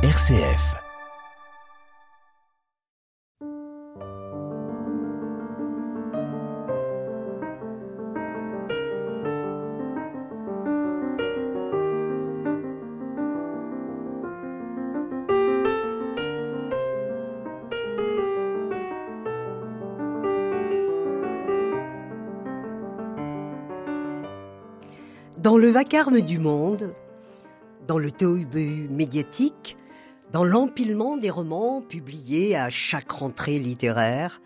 RCF. 0.00 0.76
Dans 25.38 25.58
le 25.58 25.70
vacarme 25.70 26.20
du 26.20 26.38
monde, 26.38 26.94
dans 27.88 27.98
le 27.98 28.12
tohu 28.12 28.46
médiatique, 28.90 29.77
dans 30.32 30.44
l'empilement 30.44 31.16
des 31.16 31.30
romans 31.30 31.80
publiés 31.80 32.56
à 32.56 32.70
chaque 32.70 33.10
rentrée 33.10 33.58
littéraire, 33.58 34.40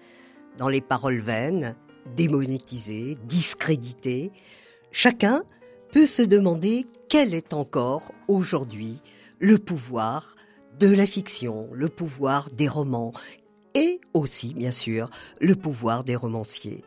dans 0.58 0.68
les 0.68 0.80
paroles 0.80 1.20
vaines, 1.20 1.76
démonétisées, 2.16 3.16
discréditées, 3.24 4.32
chacun 4.90 5.42
peut 5.92 6.06
se 6.06 6.22
demander 6.22 6.86
quel 7.08 7.34
est 7.34 7.52
encore 7.52 8.12
aujourd'hui 8.28 9.00
le 9.38 9.58
pouvoir 9.58 10.34
de 10.78 10.88
la 10.88 11.06
fiction, 11.06 11.68
le 11.72 11.88
pouvoir 11.88 12.50
des 12.50 12.68
romans 12.68 13.12
et 13.74 14.00
aussi, 14.14 14.54
bien 14.54 14.72
sûr, 14.72 15.10
le 15.40 15.54
pouvoir 15.54 16.04
des 16.04 16.16
romanciers. 16.16 16.84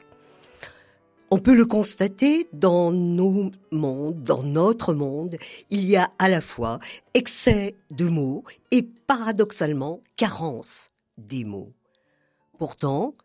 On 1.35 1.39
peut 1.39 1.53
le 1.53 1.65
constater 1.65 2.47
dans 2.53 2.93
nos 2.93 3.51
mondes, 3.69 4.23
dans 4.23 4.41
notre 4.41 4.93
monde, 4.93 5.35
il 5.69 5.81
y 5.81 5.97
a 5.97 6.09
à 6.17 6.29
la 6.29 6.39
fois 6.39 6.79
excès 7.13 7.75
de 7.91 8.05
mots 8.05 8.45
et 8.71 8.83
paradoxalement 8.83 9.99
carence 10.15 10.91
des 11.17 11.43
mots. 11.43 11.73
Pourtant, 12.57 13.15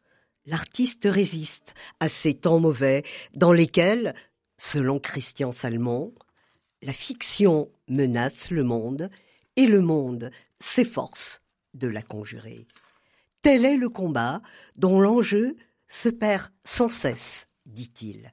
l'artiste 0.44 1.06
résiste 1.08 1.76
à 2.00 2.08
ces 2.08 2.34
temps 2.34 2.58
mauvais 2.58 3.04
dans 3.36 3.52
lesquels, 3.52 4.12
selon 4.58 4.98
Christian 4.98 5.52
Salmon, 5.52 6.12
la 6.82 6.92
fiction 6.92 7.70
menace 7.86 8.50
le 8.50 8.64
monde 8.64 9.08
et 9.54 9.66
le 9.66 9.82
monde 9.82 10.32
s'efforce 10.58 11.42
de 11.74 11.86
la 11.86 12.02
conjurer. 12.02 12.66
Tel 13.42 13.64
est 13.64 13.76
le 13.76 13.88
combat 13.88 14.42
dont 14.78 15.00
l'enjeu 15.00 15.54
se 15.86 16.08
perd 16.08 16.50
sans 16.64 16.88
cesse 16.88 17.46
dit-il. 17.72 18.32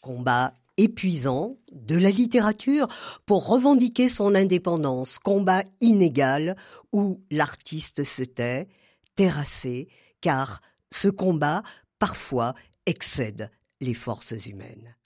Combat 0.00 0.54
épuisant 0.76 1.58
de 1.72 1.96
la 1.96 2.10
littérature 2.10 2.86
pour 3.26 3.48
revendiquer 3.48 4.08
son 4.08 4.34
indépendance, 4.34 5.18
combat 5.18 5.64
inégal 5.80 6.56
où 6.92 7.20
l'artiste 7.30 8.04
se 8.04 8.22
tait, 8.22 8.68
terrassé, 9.16 9.88
car 10.20 10.60
ce 10.90 11.08
combat 11.08 11.62
parfois 11.98 12.54
excède 12.86 13.50
les 13.80 13.94
forces 13.94 14.46
humaines. 14.46 14.96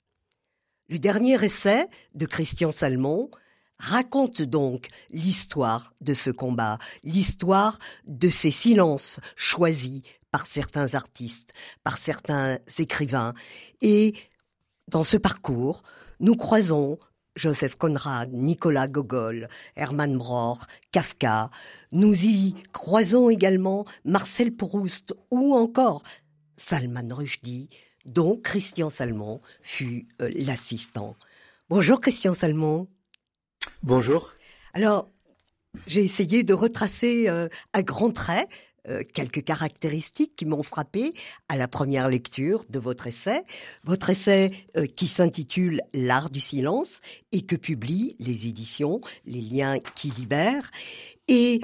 Le 0.88 0.98
dernier 0.98 1.42
essai 1.42 1.86
de 2.14 2.26
Christian 2.26 2.70
Salmon 2.70 3.30
raconte 3.82 4.42
donc 4.42 4.88
l'histoire 5.10 5.92
de 6.00 6.14
ce 6.14 6.30
combat, 6.30 6.78
l'histoire 7.02 7.78
de 8.06 8.28
ces 8.28 8.52
silences 8.52 9.20
choisis 9.34 10.02
par 10.30 10.46
certains 10.46 10.94
artistes, 10.94 11.52
par 11.82 11.98
certains 11.98 12.58
écrivains. 12.78 13.34
Et 13.80 14.14
dans 14.88 15.04
ce 15.04 15.16
parcours, 15.16 15.82
nous 16.20 16.36
croisons 16.36 16.98
Joseph 17.34 17.74
Conrad, 17.74 18.32
Nicolas 18.32 18.88
Gogol, 18.88 19.48
Hermann 19.74 20.16
Broch, 20.16 20.60
Kafka. 20.92 21.50
Nous 21.90 22.24
y 22.24 22.54
croisons 22.72 23.30
également 23.30 23.84
Marcel 24.04 24.54
Proust 24.54 25.14
ou 25.30 25.54
encore 25.54 26.02
Salman 26.56 27.08
Rushdie, 27.10 27.68
dont 28.04 28.38
Christian 28.42 28.90
Salmon 28.90 29.40
fut 29.62 30.06
euh, 30.20 30.30
l'assistant. 30.34 31.16
Bonjour 31.68 32.00
Christian 32.00 32.34
Salmon. 32.34 32.86
Bonjour. 33.82 34.32
Alors, 34.74 35.08
j'ai 35.86 36.02
essayé 36.02 36.44
de 36.44 36.54
retracer 36.54 37.28
euh, 37.28 37.48
à 37.72 37.82
grands 37.82 38.10
traits 38.10 38.48
euh, 38.88 39.02
quelques 39.14 39.44
caractéristiques 39.44 40.34
qui 40.36 40.44
m'ont 40.44 40.62
frappé 40.62 41.12
à 41.48 41.56
la 41.56 41.68
première 41.68 42.08
lecture 42.08 42.64
de 42.68 42.78
votre 42.78 43.06
essai. 43.06 43.42
Votre 43.84 44.10
essai 44.10 44.50
euh, 44.76 44.86
qui 44.86 45.06
s'intitule 45.06 45.80
L'art 45.94 46.30
du 46.30 46.40
silence 46.40 47.00
et 47.32 47.42
que 47.42 47.56
publient 47.56 48.16
les 48.18 48.48
éditions 48.48 49.00
Les 49.24 49.40
liens 49.40 49.78
qui 49.94 50.10
libèrent. 50.10 50.70
Et 51.28 51.60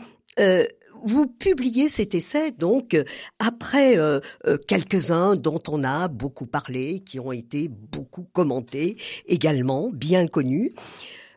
vous 1.04 1.26
publiez 1.26 1.88
cet 1.88 2.14
essai 2.14 2.52
donc 2.52 2.96
après 3.40 3.96
quelques-uns 4.68 5.34
dont 5.34 5.60
on 5.66 5.82
a 5.82 6.06
beaucoup 6.06 6.46
parlé, 6.46 7.00
qui 7.00 7.18
ont 7.18 7.32
été 7.32 7.66
beaucoup 7.66 8.22
commentés 8.22 8.96
également, 9.26 9.90
bien 9.92 10.28
connus. 10.28 10.72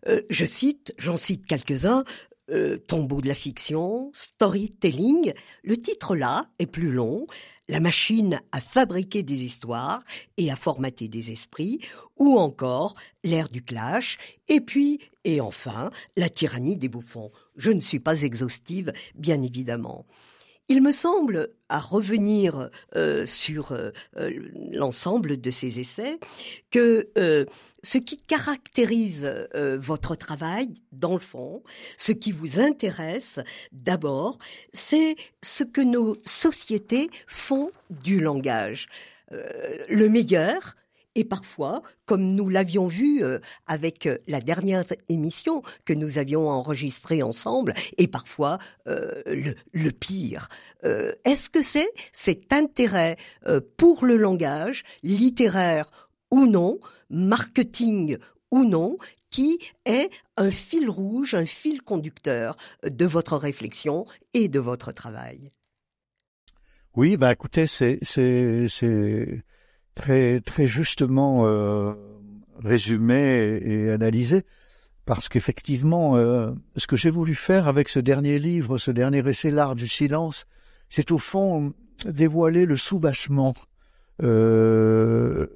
Je 0.06 0.45
cite, 0.45 0.94
j'en 0.97 1.17
cite 1.17 1.45
quelques-uns, 1.45 2.03
euh, 2.51 2.78
tombeau 2.78 3.22
de 3.22 3.29
la 3.29 3.35
fiction, 3.35 4.12
storytelling. 4.13 5.34
Le 5.63 5.78
titre 5.78 6.16
là 6.16 6.50
est 6.59 6.66
plus 6.66 6.91
long. 6.91 7.25
La 7.69 7.79
machine 7.79 8.41
à 8.51 8.59
fabriquer 8.59 9.23
des 9.23 9.45
histoires 9.45 10.01
et 10.35 10.51
à 10.51 10.57
formater 10.57 11.07
des 11.07 11.31
esprits, 11.31 11.79
ou 12.17 12.38
encore 12.38 12.95
l'ère 13.23 13.47
du 13.47 13.63
clash, 13.63 14.17
et 14.50 14.59
puis, 14.59 15.00
et 15.23 15.39
enfin, 15.39 15.91
la 16.18 16.28
tyrannie 16.28 16.75
des 16.75 16.89
bouffons. 16.89 17.31
Je 17.56 17.72
ne 17.72 17.79
suis 17.79 18.01
pas 18.01 18.23
exhaustive, 18.23 18.91
bien 19.16 19.41
évidemment. 19.41 20.06
Il 20.73 20.81
me 20.81 20.93
semble, 20.93 21.49
à 21.67 21.79
revenir 21.79 22.69
euh, 22.95 23.25
sur 23.25 23.73
euh, 23.73 23.91
euh, 24.15 24.31
l'ensemble 24.71 25.35
de 25.41 25.51
ces 25.51 25.81
essais, 25.81 26.17
que 26.69 27.09
ce 27.83 27.97
qui 27.97 28.15
caractérise 28.15 29.29
votre 29.53 30.15
travail, 30.15 30.69
dans 30.93 31.15
le 31.15 31.19
fond, 31.19 31.61
ce 31.97 32.13
qui 32.13 32.31
vous 32.31 32.61
intéresse 32.61 33.41
d'abord, 33.73 34.37
c'est 34.71 35.17
ce 35.41 35.65
que 35.65 35.81
nos 35.81 36.15
sociétés 36.25 37.09
font 37.27 37.69
du 37.89 38.21
langage. 38.21 38.88
le 39.29 40.07
meilleur, 40.07 40.77
et 41.16 41.25
parfois, 41.25 41.81
comme 42.05 42.33
nous 42.33 42.49
l'avions 42.49 42.88
vu 42.88 43.23
euh, 43.23 43.39
avec 43.67 44.05
euh, 44.05 44.17
la 44.27 44.41
dernière 44.41 44.83
émission 45.09 45.61
que 45.85 45.94
nous 45.94 46.17
avions 46.17 46.49
enregistrée 46.49 47.22
ensemble, 47.22 47.73
et 47.97 48.07
parfois 48.07 48.59
euh, 48.88 49.21
le, 49.25 49.91
pire. 49.91 50.47
Est-ce 50.83 51.50
que 51.50 51.61
c'est 51.61 51.89
cet 52.11 52.53
intérêt 52.53 53.17
pour 53.77 54.05
le 54.05 54.17
langage, 54.17 54.83
littéraire 55.03 55.91
ou 56.31 56.47
non, 56.47 56.79
marketing 57.09 58.17
ou 58.51 58.63
non, 58.63 58.97
qui 59.29 59.59
est 59.85 60.09
un 60.38 60.50
fil 60.50 60.89
rouge, 60.89 61.35
un 61.35 61.45
fil 61.45 61.81
conducteur 61.81 62.55
de 62.83 63.05
votre 63.05 63.38
réflexion 63.38 64.05
et 64.33 64.47
de 64.47 64.59
votre 64.59 64.91
travail? 64.91 65.51
Oui, 66.95 67.16
bah 67.16 67.31
écoutez, 67.31 67.67
c'est 67.67 68.00
très 69.96 70.40
très 70.41 70.68
justement 70.68 71.46
euh, 71.46 71.94
résumé 72.59 73.59
et, 73.63 73.90
analysé 73.91 74.44
parce 75.06 75.29
qu'effectivement 75.29 76.16
euh, 76.16 76.52
ce 76.78 76.88
que 76.88 76.96
j'ai 76.96 77.09
voulu 77.09 77.35
faire 77.35 77.68
avec 77.68 77.90
ce 77.90 78.00
dernier 78.00 78.40
livre, 78.40 78.78
ce 78.78 78.91
dernier 78.91 79.28
essai 79.28 79.51
l'art 79.51 79.75
du 79.75 79.88
silence, 79.88 80.46
c'est 80.90 81.12
au 81.12 81.18
fond 81.18 81.74
dévoiler 82.06 82.66
le 82.66 82.75
soubassement 82.75 83.53
euh, 84.24 85.47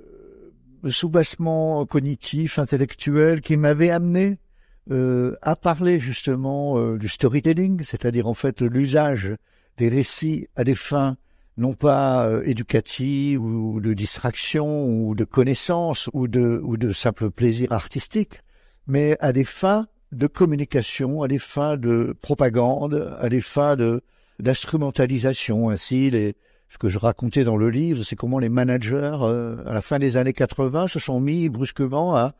le 0.85 0.91
soubassement 0.91 1.85
cognitif, 1.87 2.59
intellectuel 2.59 3.41
qui 3.41 3.57
m'avait 3.57 3.89
amené 3.89 4.37
euh, 4.91 5.35
à 5.41 5.55
parler 5.55 5.99
justement 5.99 6.77
euh, 6.77 6.97
du 6.99 7.09
storytelling, 7.09 7.81
c'est-à-dire 7.81 8.27
en 8.27 8.35
fait 8.35 8.61
l'usage 8.61 9.35
des 9.77 9.89
récits 9.89 10.47
à 10.55 10.63
des 10.63 10.75
fins 10.75 11.17
non 11.57 11.73
pas 11.73 12.27
euh, 12.27 12.43
éducative 12.45 13.43
ou 13.43 13.79
de 13.79 13.93
distraction 13.93 14.87
ou 14.87 15.15
de 15.15 15.23
connaissance 15.23 16.09
ou 16.13 16.27
de, 16.27 16.59
ou 16.63 16.77
de 16.77 16.91
simple 16.91 17.29
plaisir 17.29 17.71
artistique, 17.71 18.41
mais 18.87 19.17
à 19.19 19.31
des 19.31 19.45
fins 19.45 19.87
de 20.11 20.27
communication, 20.27 21.23
à 21.23 21.27
des 21.27 21.39
fins 21.39 21.77
de 21.77 22.15
propagande, 22.21 23.15
à 23.19 23.29
des 23.29 23.41
fins 23.41 23.75
de 23.75 24.01
d'instrumentalisation. 24.37 25.69
Ainsi, 25.69 26.11
les, 26.11 26.35
ce 26.67 26.77
que 26.77 26.89
je 26.89 26.99
racontais 26.99 27.45
dans 27.45 27.55
le 27.55 27.69
livre, 27.69 28.03
c'est 28.03 28.17
comment 28.17 28.37
les 28.37 28.49
managers, 28.49 29.17
euh, 29.21 29.63
à 29.65 29.73
la 29.73 29.79
fin 29.79 29.97
des 29.97 30.17
années 30.17 30.33
80, 30.33 30.87
se 30.87 30.99
sont 30.99 31.21
mis 31.21 31.47
brusquement 31.47 32.17
à 32.17 32.35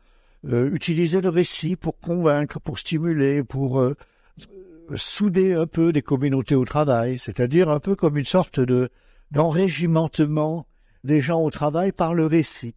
euh, 0.46 0.70
utiliser 0.74 1.22
le 1.22 1.30
récit 1.30 1.74
pour 1.74 1.98
convaincre, 1.98 2.60
pour 2.60 2.78
stimuler, 2.78 3.42
pour 3.42 3.82
souder 4.94 5.54
un 5.54 5.66
peu 5.66 5.90
des 5.92 6.02
communautés 6.02 6.54
au 6.54 6.66
travail, 6.66 7.18
c'est-à-dire 7.18 7.70
un 7.70 7.80
peu 7.80 7.96
comme 7.96 8.18
une 8.18 8.26
sorte 8.26 8.60
de 8.60 8.90
d'enrégimentement 9.30 10.66
des 11.04 11.20
gens 11.20 11.42
au 11.42 11.50
travail 11.50 11.92
par 11.92 12.14
le 12.14 12.26
récit, 12.26 12.74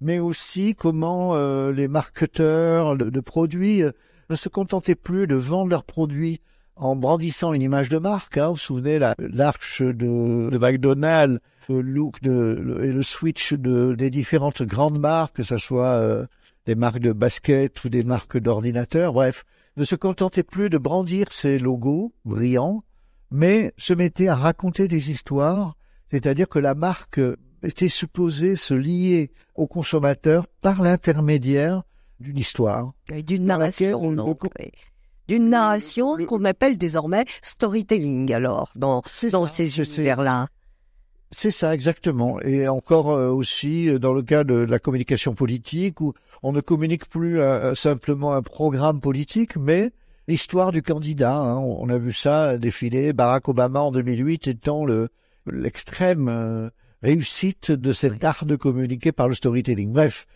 mais 0.00 0.18
aussi 0.18 0.74
comment 0.74 1.34
euh, 1.34 1.72
les 1.72 1.88
marketeurs 1.88 2.96
de, 2.96 3.20
produits 3.20 3.82
euh, 3.82 3.92
ne 4.30 4.36
se 4.36 4.48
contentaient 4.48 4.94
plus 4.94 5.26
de 5.26 5.34
vendre 5.34 5.70
leurs 5.70 5.84
produits 5.84 6.40
en 6.76 6.96
brandissant 6.96 7.52
une 7.52 7.62
image 7.62 7.88
de 7.88 7.98
marque. 7.98 8.38
Hein, 8.38 8.48
vous 8.48 8.52
vous 8.52 8.58
souvenez, 8.58 8.98
l'arche 9.18 9.82
de, 9.82 10.50
de 10.50 10.58
McDonald's, 10.58 11.40
le 11.68 11.80
look 11.80 12.20
de, 12.22 12.80
et 12.82 12.92
le 12.92 13.02
switch 13.02 13.52
de, 13.52 13.94
des 13.94 14.10
différentes 14.10 14.62
grandes 14.62 14.98
marques, 14.98 15.36
que 15.36 15.42
ce 15.42 15.56
soit 15.56 15.94
euh, 15.94 16.26
des 16.66 16.74
marques 16.74 16.98
de 16.98 17.12
basket 17.12 17.84
ou 17.84 17.88
des 17.88 18.04
marques 18.04 18.38
d'ordinateur, 18.38 19.12
bref, 19.12 19.44
ne 19.76 19.84
se 19.84 19.94
contentait 19.94 20.42
plus 20.42 20.70
de 20.70 20.78
brandir 20.78 21.32
ces 21.32 21.58
logos 21.58 22.12
brillants, 22.24 22.84
mais 23.30 23.72
se 23.78 23.94
mettait 23.94 24.28
à 24.28 24.34
raconter 24.34 24.88
des 24.88 25.10
histoires, 25.10 25.76
c'est-à-dire 26.12 26.48
que 26.48 26.58
la 26.58 26.74
marque 26.74 27.20
était 27.62 27.88
supposée 27.88 28.54
se 28.54 28.74
lier 28.74 29.30
au 29.54 29.66
consommateur 29.66 30.46
par 30.60 30.82
l'intermédiaire 30.82 31.82
d'une 32.20 32.38
histoire. 32.38 32.92
D'une 33.10 33.46
narration. 33.46 34.14
D'une 35.28 35.48
narration 35.48 36.16
qu'on 36.26 36.44
appelle 36.44 36.76
désormais 36.76 37.24
storytelling, 37.42 38.32
alors, 38.32 38.72
dans, 38.76 39.02
dans 39.30 39.44
ces 39.46 39.80
univers-là. 39.80 40.48
C'est 41.30 41.50
ça, 41.50 41.72
exactement. 41.72 42.40
Et 42.42 42.68
encore 42.68 43.10
euh, 43.10 43.30
aussi 43.30 43.88
euh, 43.88 43.98
dans 43.98 44.12
le 44.12 44.20
cas 44.20 44.44
de, 44.44 44.54
la 44.54 44.78
communication 44.78 45.32
politique, 45.32 46.02
où 46.02 46.12
on 46.42 46.52
ne 46.52 46.60
communique 46.60 47.08
plus 47.08 47.40
euh, 47.40 47.74
simplement 47.74 48.34
un 48.34 48.42
programme 48.42 49.00
politique, 49.00 49.56
mais 49.56 49.92
l'histoire 50.28 50.72
du 50.72 50.82
candidat. 50.82 51.34
Hein. 51.34 51.56
On 51.56 51.88
a 51.88 51.96
vu 51.96 52.12
ça 52.12 52.58
défiler, 52.58 53.14
Barack 53.14 53.48
Obama 53.48 53.80
en 53.80 53.92
2008 53.92 54.48
étant 54.48 54.84
le 54.84 55.08
l'extrême 55.46 56.70
réussite 57.02 57.72
de 57.72 57.92
cet 57.92 58.22
art 58.24 58.46
de 58.46 58.56
communiquer 58.56 59.12
par 59.12 59.28
le 59.28 59.34
storytelling. 59.34 59.92
Bref, 59.92 60.26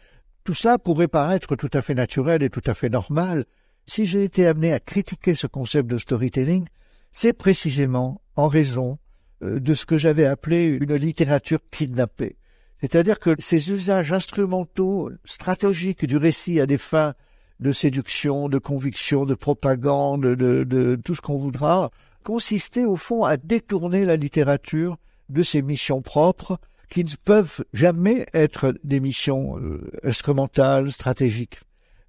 tout 0.44 0.54
cela 0.54 0.78
pourrait 0.78 1.08
paraître 1.08 1.56
tout 1.56 1.70
à 1.72 1.82
fait 1.82 1.94
naturel 1.94 2.42
et 2.42 2.50
tout 2.50 2.62
à 2.66 2.74
fait 2.74 2.88
normal. 2.88 3.46
Si 3.84 4.06
j'ai 4.06 4.24
été 4.24 4.46
amené 4.46 4.72
à 4.72 4.80
critiquer 4.80 5.34
ce 5.34 5.46
concept 5.46 5.88
de 5.88 5.98
storytelling, 5.98 6.66
c'est 7.12 7.32
précisément 7.32 8.20
en 8.34 8.48
raison 8.48 8.98
euh, 9.42 9.60
de 9.60 9.74
ce 9.74 9.86
que 9.86 9.98
j'avais 9.98 10.24
appelé 10.24 10.66
une 10.66 10.94
littérature 10.94 11.60
kidnappée. 11.70 12.36
C'est-à-dire 12.78 13.18
que 13.18 13.34
ces 13.38 13.70
usages 13.70 14.12
instrumentaux 14.12 15.10
stratégiques 15.24 16.04
du 16.04 16.16
récit 16.16 16.60
à 16.60 16.66
des 16.66 16.78
fins 16.78 17.14
de 17.58 17.72
séduction, 17.72 18.48
de 18.48 18.58
conviction, 18.58 19.24
de 19.24 19.34
propagande, 19.34 20.22
de, 20.22 20.64
de 20.64 20.96
tout 21.02 21.14
ce 21.14 21.22
qu'on 21.22 21.38
voudra, 21.38 21.90
consistaient 22.26 22.84
au 22.84 22.96
fond 22.96 23.22
à 23.22 23.36
détourner 23.36 24.04
la 24.04 24.16
littérature 24.16 24.96
de 25.28 25.44
ses 25.44 25.62
missions 25.62 26.02
propres, 26.02 26.58
qui 26.90 27.04
ne 27.04 27.10
peuvent 27.24 27.64
jamais 27.72 28.26
être 28.34 28.74
des 28.82 28.98
missions 28.98 29.56
euh, 29.60 29.92
instrumentales, 30.02 30.90
stratégiques. 30.90 31.60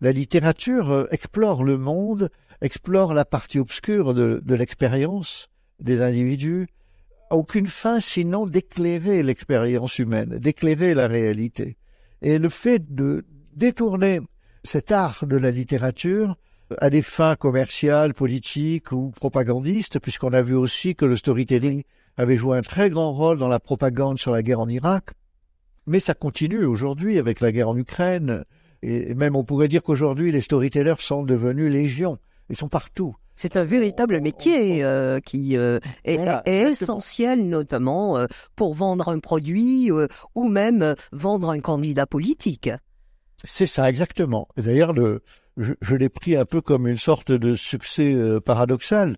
La 0.02 0.12
littérature 0.12 0.92
euh, 0.92 1.08
explore 1.12 1.64
le 1.64 1.78
monde, 1.78 2.32
explore 2.62 3.14
la 3.14 3.26
partie 3.26 3.60
obscure 3.60 4.16
de, 4.16 4.42
l'expérience 4.56 5.50
des 5.80 6.02
individus, 6.02 6.68
aucune 7.30 7.68
fin 7.68 8.00
sinon 8.00 8.48
d'éclairer 8.48 9.22
l'expérience 9.22 10.00
humaine, 10.00 10.40
d'éclairer 10.40 10.96
la 10.96 11.08
réalité. 11.08 11.78
Et 12.24 12.40
le 12.40 12.50
fait 12.50 12.96
de 12.96 13.24
détourner 13.54 14.22
cet 14.64 14.92
art 14.92 15.28
de 15.28 15.38
la 15.38 15.52
littérature 15.52 16.38
à 16.80 16.90
des 16.90 17.02
fins 17.02 17.36
commerciales, 17.36 18.14
politiques 18.14 18.92
ou 18.92 19.12
propagandistes, 19.12 20.00
puisqu'on 20.00 20.34
a 20.34 20.42
vu 20.42 20.56
aussi 20.56 20.96
que 20.96 21.06
le 21.06 21.16
storytelling 21.16 21.84
avait 22.18 22.38
joué 22.38 22.58
un 22.58 22.62
très 22.62 22.90
grand 22.90 23.14
rôle 23.14 23.38
dans 23.38 23.48
la 23.48 23.60
propagande 23.60 24.20
sur 24.20 24.32
la 24.32 24.44
guerre 24.44 24.60
en 24.60 24.70
Irak, 24.70 25.12
mais 25.86 26.00
ça 26.00 26.14
continue 26.14 26.66
aujourd'hui 26.66 27.20
avec 27.20 27.40
la 27.40 27.52
guerre 27.52 27.70
en 27.70 27.78
Ukraine, 27.78 28.44
et 28.82 29.14
même 29.14 29.36
on 29.36 29.44
pourrait 29.44 29.68
dire 29.68 29.84
qu'aujourd'hui 29.84 30.32
les 30.32 30.42
storytellers 30.42 30.96
sont 31.00 31.24
devenus 31.24 31.72
légion, 31.72 32.18
ils 32.50 32.58
sont 32.58 32.70
partout. 32.70 33.16
C'est 33.38 33.56
un 33.56 33.64
véritable 33.64 34.20
métier 34.20 34.84
euh, 34.84 35.20
qui 35.20 35.58
euh, 35.58 35.80
est, 36.06 36.20
essentiel, 36.48 37.48
notamment 37.48 38.18
euh, 38.18 38.26
pour 38.56 38.74
vendre 38.74 39.10
un 39.10 39.20
produit 39.20 39.92
ou 40.34 40.50
même 40.50 40.96
vendre 41.12 41.52
un 41.52 41.60
candidat 41.60 42.08
politique. 42.08 42.72
C'est 43.44 43.66
ça, 43.66 43.90
exactement. 43.90 44.48
D'ailleurs, 44.58 44.94
je, 44.96 45.74
je 45.82 45.96
l'ai 45.96 46.10
pris 46.10 46.36
un 46.36 46.46
peu 46.46 46.62
comme 46.62 46.88
une 46.88 46.98
sorte 46.98 47.32
de 47.32 47.56
succès 47.56 48.16
paradoxal, 48.46 49.18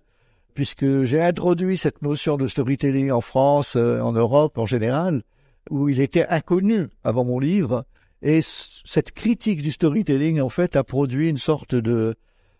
puisque 0.54 1.04
j'ai 1.04 1.22
introduit 1.22 1.76
cette 1.76 2.02
notion 2.02 2.36
de 2.36 2.46
storytelling 2.46 3.10
en 3.12 3.20
France, 3.20 3.76
en 3.76 4.12
Europe 4.12 4.58
en 4.58 4.66
général, 4.66 5.22
où 5.70 5.88
il 5.88 6.00
était 6.00 6.26
inconnu 6.26 6.88
avant 7.04 7.24
mon 7.24 7.38
livre, 7.38 7.84
et 8.22 8.40
cette 8.42 9.12
critique 9.12 9.62
du 9.62 9.72
storytelling, 9.72 10.40
en 10.40 10.50
fait, 10.50 10.76
a 10.76 10.84
produit 10.84 11.30
une 11.30 11.38
sorte 11.38 11.74
de 11.74 12.14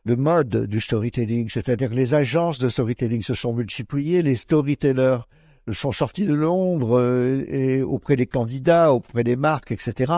le 0.04 0.16
mode 0.16 0.66
du 0.66 0.80
storytelling, 0.80 1.50
c'est-à-dire 1.50 1.90
que 1.90 1.94
les 1.94 2.14
agences 2.14 2.58
de 2.58 2.68
storytelling 2.68 3.22
se 3.22 3.34
sont 3.34 3.52
multipliées, 3.52 4.22
les 4.22 4.36
storytellers 4.36 5.18
sont 5.70 5.92
sortis 5.92 6.26
de 6.26 6.32
l'ombre 6.32 6.98
euh, 6.98 7.44
et 7.48 7.82
auprès 7.82 8.16
des 8.16 8.26
candidats, 8.26 8.92
auprès 8.92 9.24
des 9.24 9.36
marques, 9.36 9.72
etc. 9.72 10.12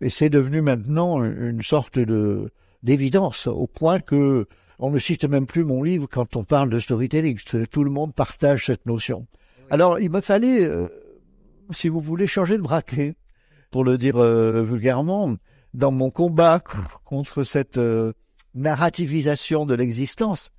Et 0.00 0.10
c'est 0.10 0.30
devenu 0.30 0.60
maintenant 0.60 1.22
une 1.22 1.62
sorte 1.62 1.98
de 1.98 2.48
d'évidence 2.82 3.46
au 3.46 3.66
point 3.66 4.00
que 4.00 4.46
on 4.78 4.90
ne 4.90 4.98
cite 4.98 5.26
même 5.26 5.46
plus 5.46 5.64
mon 5.64 5.82
livre 5.82 6.08
quand 6.10 6.36
on 6.36 6.44
parle 6.44 6.70
de 6.70 6.78
storytelling. 6.78 7.38
Tout 7.70 7.84
le 7.84 7.90
monde 7.90 8.14
partage 8.14 8.66
cette 8.66 8.86
notion. 8.86 9.26
Alors 9.68 10.00
il 10.00 10.10
me 10.10 10.22
fallait, 10.22 10.64
euh, 10.64 10.88
si 11.70 11.88
vous 11.88 12.00
voulez, 12.00 12.26
changer 12.26 12.56
de 12.56 12.62
braquet, 12.62 13.14
pour 13.70 13.84
le 13.84 13.98
dire 13.98 14.16
euh, 14.16 14.62
vulgairement, 14.62 15.36
dans 15.74 15.92
mon 15.92 16.10
combat 16.10 16.62
contre 17.04 17.44
cette 17.44 17.78
narrativisation 18.54 19.66
de 19.66 19.74
l'existence 19.74 20.50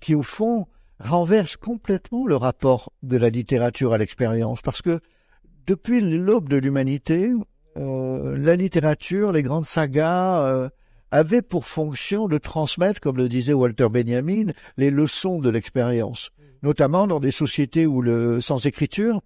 qui, 0.00 0.14
au 0.14 0.22
fond, 0.22 0.66
renverse 1.00 1.56
complètement 1.56 2.26
le 2.26 2.36
rapport 2.36 2.92
de 3.02 3.16
la 3.16 3.30
littérature 3.30 3.92
à 3.92 3.98
l'expérience. 3.98 4.62
Parce 4.62 4.82
que 4.82 5.00
depuis 5.66 6.00
l'aube 6.00 6.48
de 6.48 6.56
l'humanité, 6.56 7.30
euh, 7.76 8.36
la 8.36 8.56
littérature, 8.56 9.32
les 9.32 9.42
grandes 9.42 9.66
sagas, 9.66 10.44
euh, 10.44 10.68
avaient 11.10 11.42
pour 11.42 11.64
fonction 11.64 12.28
de 12.28 12.38
transmettre, 12.38 13.00
comme 13.00 13.16
le 13.16 13.28
disait 13.28 13.52
Walter 13.52 13.88
Benjamin, 13.90 14.52
les 14.76 14.90
leçons 14.90 15.38
de 15.40 15.50
l'expérience, 15.50 16.30
notamment 16.62 17.06
dans 17.06 17.20
des 17.20 17.30
sociétés 17.30 17.86
où 17.86 18.02
le 18.02 18.40
sans 18.40 18.66
écriture, 18.66 19.20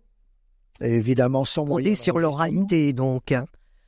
évidemment 0.81 1.45
sans 1.45 1.65
On 1.69 1.79
est 1.79 1.95
sur 1.95 2.19
l'oralité, 2.19 2.93
donc. 2.93 3.35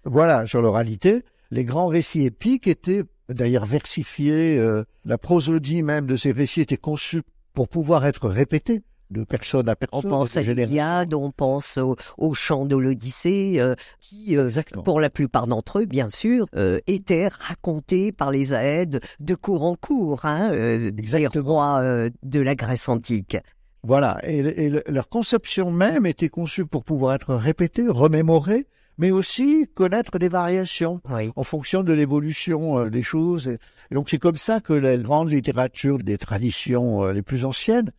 Voilà, 0.05 0.47
sur 0.47 0.63
l'oralité. 0.63 1.23
Les 1.51 1.65
grands 1.65 1.89
récits 1.89 2.25
épiques 2.25 2.67
étaient 2.67 3.03
d'ailleurs 3.29 3.67
versifié. 3.67 4.59
Euh, 4.59 4.85
la 5.05 5.19
prosodie 5.19 5.83
même 5.83 6.07
de 6.07 6.17
ces 6.17 6.33
récits 6.33 6.61
était 6.61 6.77
conçue 6.77 7.23
pour 7.53 7.69
pouvoir 7.69 8.07
être 8.07 8.29
répétée 8.29 8.83
de 9.11 9.25
personne 9.25 9.69
à 9.69 9.77
personne. 9.77 10.01
On 10.05 10.09
pense 10.09 10.37
à 10.37 10.43
l'Iliade, 10.43 11.15
on 11.15 11.31
pense 11.31 11.79
au, 11.79 11.97
au 12.17 12.35
chant 12.35 12.67
de 12.67 12.77
l'Odyssée, 12.77 13.57
euh, 13.59 13.75
qui, 14.01 14.37
euh, 14.37 14.49
pour 14.85 15.01
la 15.01 15.11
plupart 15.11 15.47
d'entre 15.47 15.81
eux, 15.81 15.85
bien 15.85 16.09
sûr, 16.09 16.47
étaient 16.87 17.29
racontés 17.29 18.13
par 18.13 18.31
les 18.31 18.53
Aèdes 18.53 19.01
de 19.21 19.35
cours 19.35 19.65
en 19.65 19.77
cours, 19.77 20.25
hein, 20.25 20.51
des 20.51 21.41
rois 21.41 22.09
de 22.23 22.41
la 22.41 22.55
Grèce 22.55 22.89
antique. 22.89 23.37
Voilà, 23.85 24.19
et, 24.25 24.39
et, 24.39 24.71
leur 24.89 25.09
conception 25.09 25.71
même 25.71 26.05
était 26.05 26.29
conçue 26.29 26.67
pour 26.67 26.85
pouvoir 26.85 27.15
être 27.15 27.35
répétée, 27.35 27.89
remémorée, 27.89 28.67
mais 28.99 29.13
aussi 29.13 29.67
connaître 29.75 30.19
des 30.19 30.29
variations 30.29 31.01
en 31.37 31.45
fonction 31.45 31.83
de 31.83 31.93
l'évolution 31.93 32.81
euh, 32.81 32.91
des 32.91 33.03
choses. 33.03 33.49
Et 33.49 33.95
donc 33.95 34.11
c'est 34.11 34.19
comme 34.19 34.37
ça 34.37 34.61
que 34.61 34.73
la 34.73 34.97
grande 34.99 35.31
littérature 35.31 35.99
des 35.99 36.19
traditions 36.19 37.05
euh, 37.05 37.13
les 37.13 37.23
plus 37.23 37.45
anciennes 37.45 37.91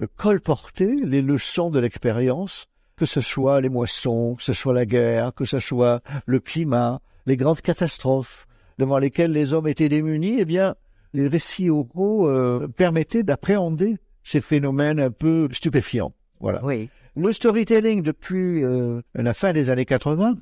euh, 0.00 0.06
colportait 0.16 0.96
les 1.02 1.22
leçons 1.22 1.70
de 1.70 1.78
l'expérience, 1.78 2.66
que 2.96 3.06
ce 3.06 3.20
soit 3.20 3.60
les 3.60 3.68
moissons, 3.68 4.34
que 4.36 4.42
ce 4.42 4.52
soit 4.52 4.74
la 4.74 4.86
guerre, 4.86 5.34
que 5.34 5.44
ce 5.44 5.60
soit 5.60 6.02
le 6.26 6.40
climat, 6.40 7.00
les 7.26 7.36
grandes 7.36 7.60
catastrophes 7.60 8.46
devant 8.78 8.98
lesquelles 8.98 9.32
les 9.32 9.52
hommes 9.52 9.68
étaient 9.68 9.88
démunis, 9.88 10.36
eh 10.40 10.44
bien, 10.44 10.74
les 11.12 11.28
récits 11.28 11.70
oraux 11.70 12.30
permettaient 12.76 13.22
d'appréhender 13.22 13.96
ces 14.22 14.40
phénomènes 14.40 15.00
un 15.00 15.10
peu 15.10 15.48
stupéfiants. 15.52 16.12
Voilà. 16.40 16.62
Oui. 16.64 16.88
Le 17.16 17.32
storytelling 17.32 18.02
depuis 18.02 18.62
la 19.14 19.34
fin 19.34 19.54
des 19.54 19.70
années 19.70 19.86
80 19.86 20.36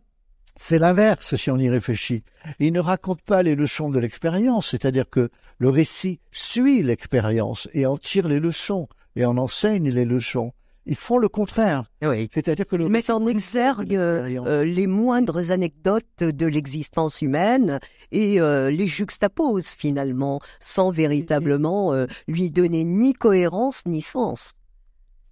c'est 0.56 0.78
l'inverse 0.78 1.34
si 1.36 1.50
on 1.50 1.58
y 1.58 1.68
réfléchit. 1.68 2.22
Il 2.58 2.72
ne 2.72 2.80
raconte 2.80 3.22
pas 3.22 3.42
les 3.42 3.54
leçons 3.54 3.90
de 3.90 3.98
l'expérience, 3.98 4.70
c'est-à-dire 4.70 5.10
que 5.10 5.30
le 5.58 5.68
récit 5.68 6.20
suit 6.30 6.82
l'expérience 6.82 7.68
et 7.72 7.86
en 7.86 7.98
tire 7.98 8.28
les 8.28 8.40
leçons 8.40 8.88
et 9.16 9.24
en 9.24 9.36
enseigne 9.36 9.90
les 9.90 10.04
leçons. 10.04 10.52
Ils 10.86 10.96
font 10.96 11.16
le 11.16 11.28
contraire. 11.28 11.84
Oui. 12.02 12.28
C'est-à-dire 12.32 12.66
que 12.66 12.76
le 12.76 12.88
mettent 12.88 13.08
en 13.08 13.26
exergue 13.26 13.96
euh, 13.96 14.64
les 14.64 14.86
moindres 14.86 15.50
anecdotes 15.50 16.18
de 16.18 16.46
l'existence 16.46 17.22
humaine 17.22 17.80
et 18.12 18.38
euh, 18.38 18.70
les 18.70 18.86
juxtaposent 18.86 19.68
finalement, 19.68 20.40
sans 20.60 20.90
véritablement 20.90 21.94
euh, 21.94 22.06
lui 22.28 22.50
donner 22.50 22.84
ni 22.84 23.14
cohérence 23.14 23.86
ni 23.86 24.02
sens. 24.02 24.58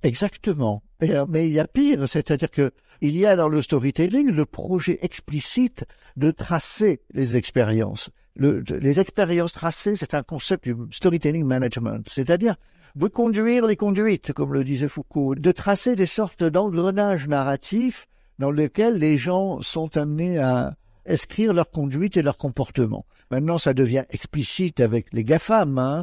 Exactement. 0.02 0.82
Euh, 1.02 1.26
mais 1.28 1.48
il 1.48 1.52
y 1.52 1.60
a 1.60 1.66
pire, 1.66 2.08
c'est-à-dire 2.08 2.50
que 2.50 2.72
il 3.00 3.16
y 3.16 3.26
a 3.26 3.36
dans 3.36 3.48
le 3.48 3.62
storytelling 3.62 4.30
le 4.30 4.46
projet 4.46 4.98
explicite 5.02 5.84
de 6.16 6.30
tracer 6.30 7.02
les 7.12 7.36
expériences. 7.36 8.10
Les 8.36 9.00
expériences 9.00 9.52
tracées, 9.52 9.96
c'est 9.96 10.14
un 10.14 10.22
concept 10.22 10.64
du 10.64 10.74
storytelling 10.90 11.44
management, 11.44 12.08
c'est-à-dire 12.08 12.56
de 12.94 13.08
conduire 13.08 13.66
les 13.66 13.76
conduites, 13.76 14.32
comme 14.32 14.52
le 14.52 14.64
disait 14.64 14.88
Foucault, 14.88 15.34
de 15.34 15.52
tracer 15.52 15.96
des 15.96 16.06
sortes 16.06 16.44
d'engrenages 16.44 17.28
narratifs 17.28 18.06
dans 18.38 18.50
lesquels 18.50 18.98
les 18.98 19.18
gens 19.18 19.62
sont 19.62 19.96
amenés 19.96 20.38
à 20.38 20.74
inscrire 21.06 21.52
leur 21.52 21.70
conduite 21.70 22.16
et 22.16 22.22
leur 22.22 22.38
comportement. 22.38 23.06
Maintenant, 23.30 23.58
ça 23.58 23.74
devient 23.74 24.04
explicite 24.10 24.80
avec 24.80 25.06
les 25.12 25.24
GAFAM. 25.24 25.78
Hein, 25.78 26.02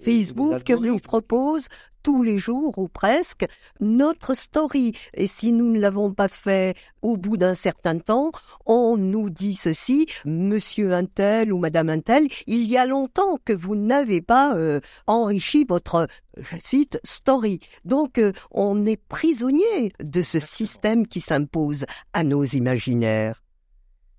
Facebook 0.00 0.68
nous 0.68 0.98
propose 0.98 1.68
tous 2.02 2.22
les 2.22 2.38
jours 2.38 2.78
ou 2.78 2.88
presque 2.88 3.46
notre 3.80 4.34
story. 4.34 4.92
Et 5.14 5.26
si 5.26 5.52
nous 5.52 5.70
ne 5.70 5.80
l'avons 5.80 6.12
pas 6.12 6.28
fait 6.28 6.76
au 7.02 7.16
bout 7.16 7.36
d'un 7.36 7.54
certain 7.54 7.98
temps, 7.98 8.32
on 8.66 8.96
nous 8.96 9.30
dit 9.30 9.54
ceci, 9.54 10.06
monsieur 10.24 10.92
Intel 10.92 11.52
ou 11.52 11.58
madame 11.58 11.88
Intel, 11.88 12.28
il 12.46 12.64
y 12.64 12.76
a 12.76 12.86
longtemps 12.86 13.38
que 13.44 13.52
vous 13.52 13.76
n'avez 13.76 14.20
pas 14.20 14.56
euh, 14.56 14.80
enrichi 15.06 15.64
votre, 15.64 16.06
je 16.36 16.56
cite, 16.58 17.00
story. 17.04 17.60
Donc 17.84 18.18
euh, 18.18 18.32
on 18.50 18.86
est 18.86 18.96
prisonnier 18.96 19.92
de 20.02 20.22
ce 20.22 20.38
système 20.38 21.06
qui 21.06 21.20
s'impose 21.20 21.86
à 22.12 22.24
nos 22.24 22.44
imaginaires. 22.44 23.42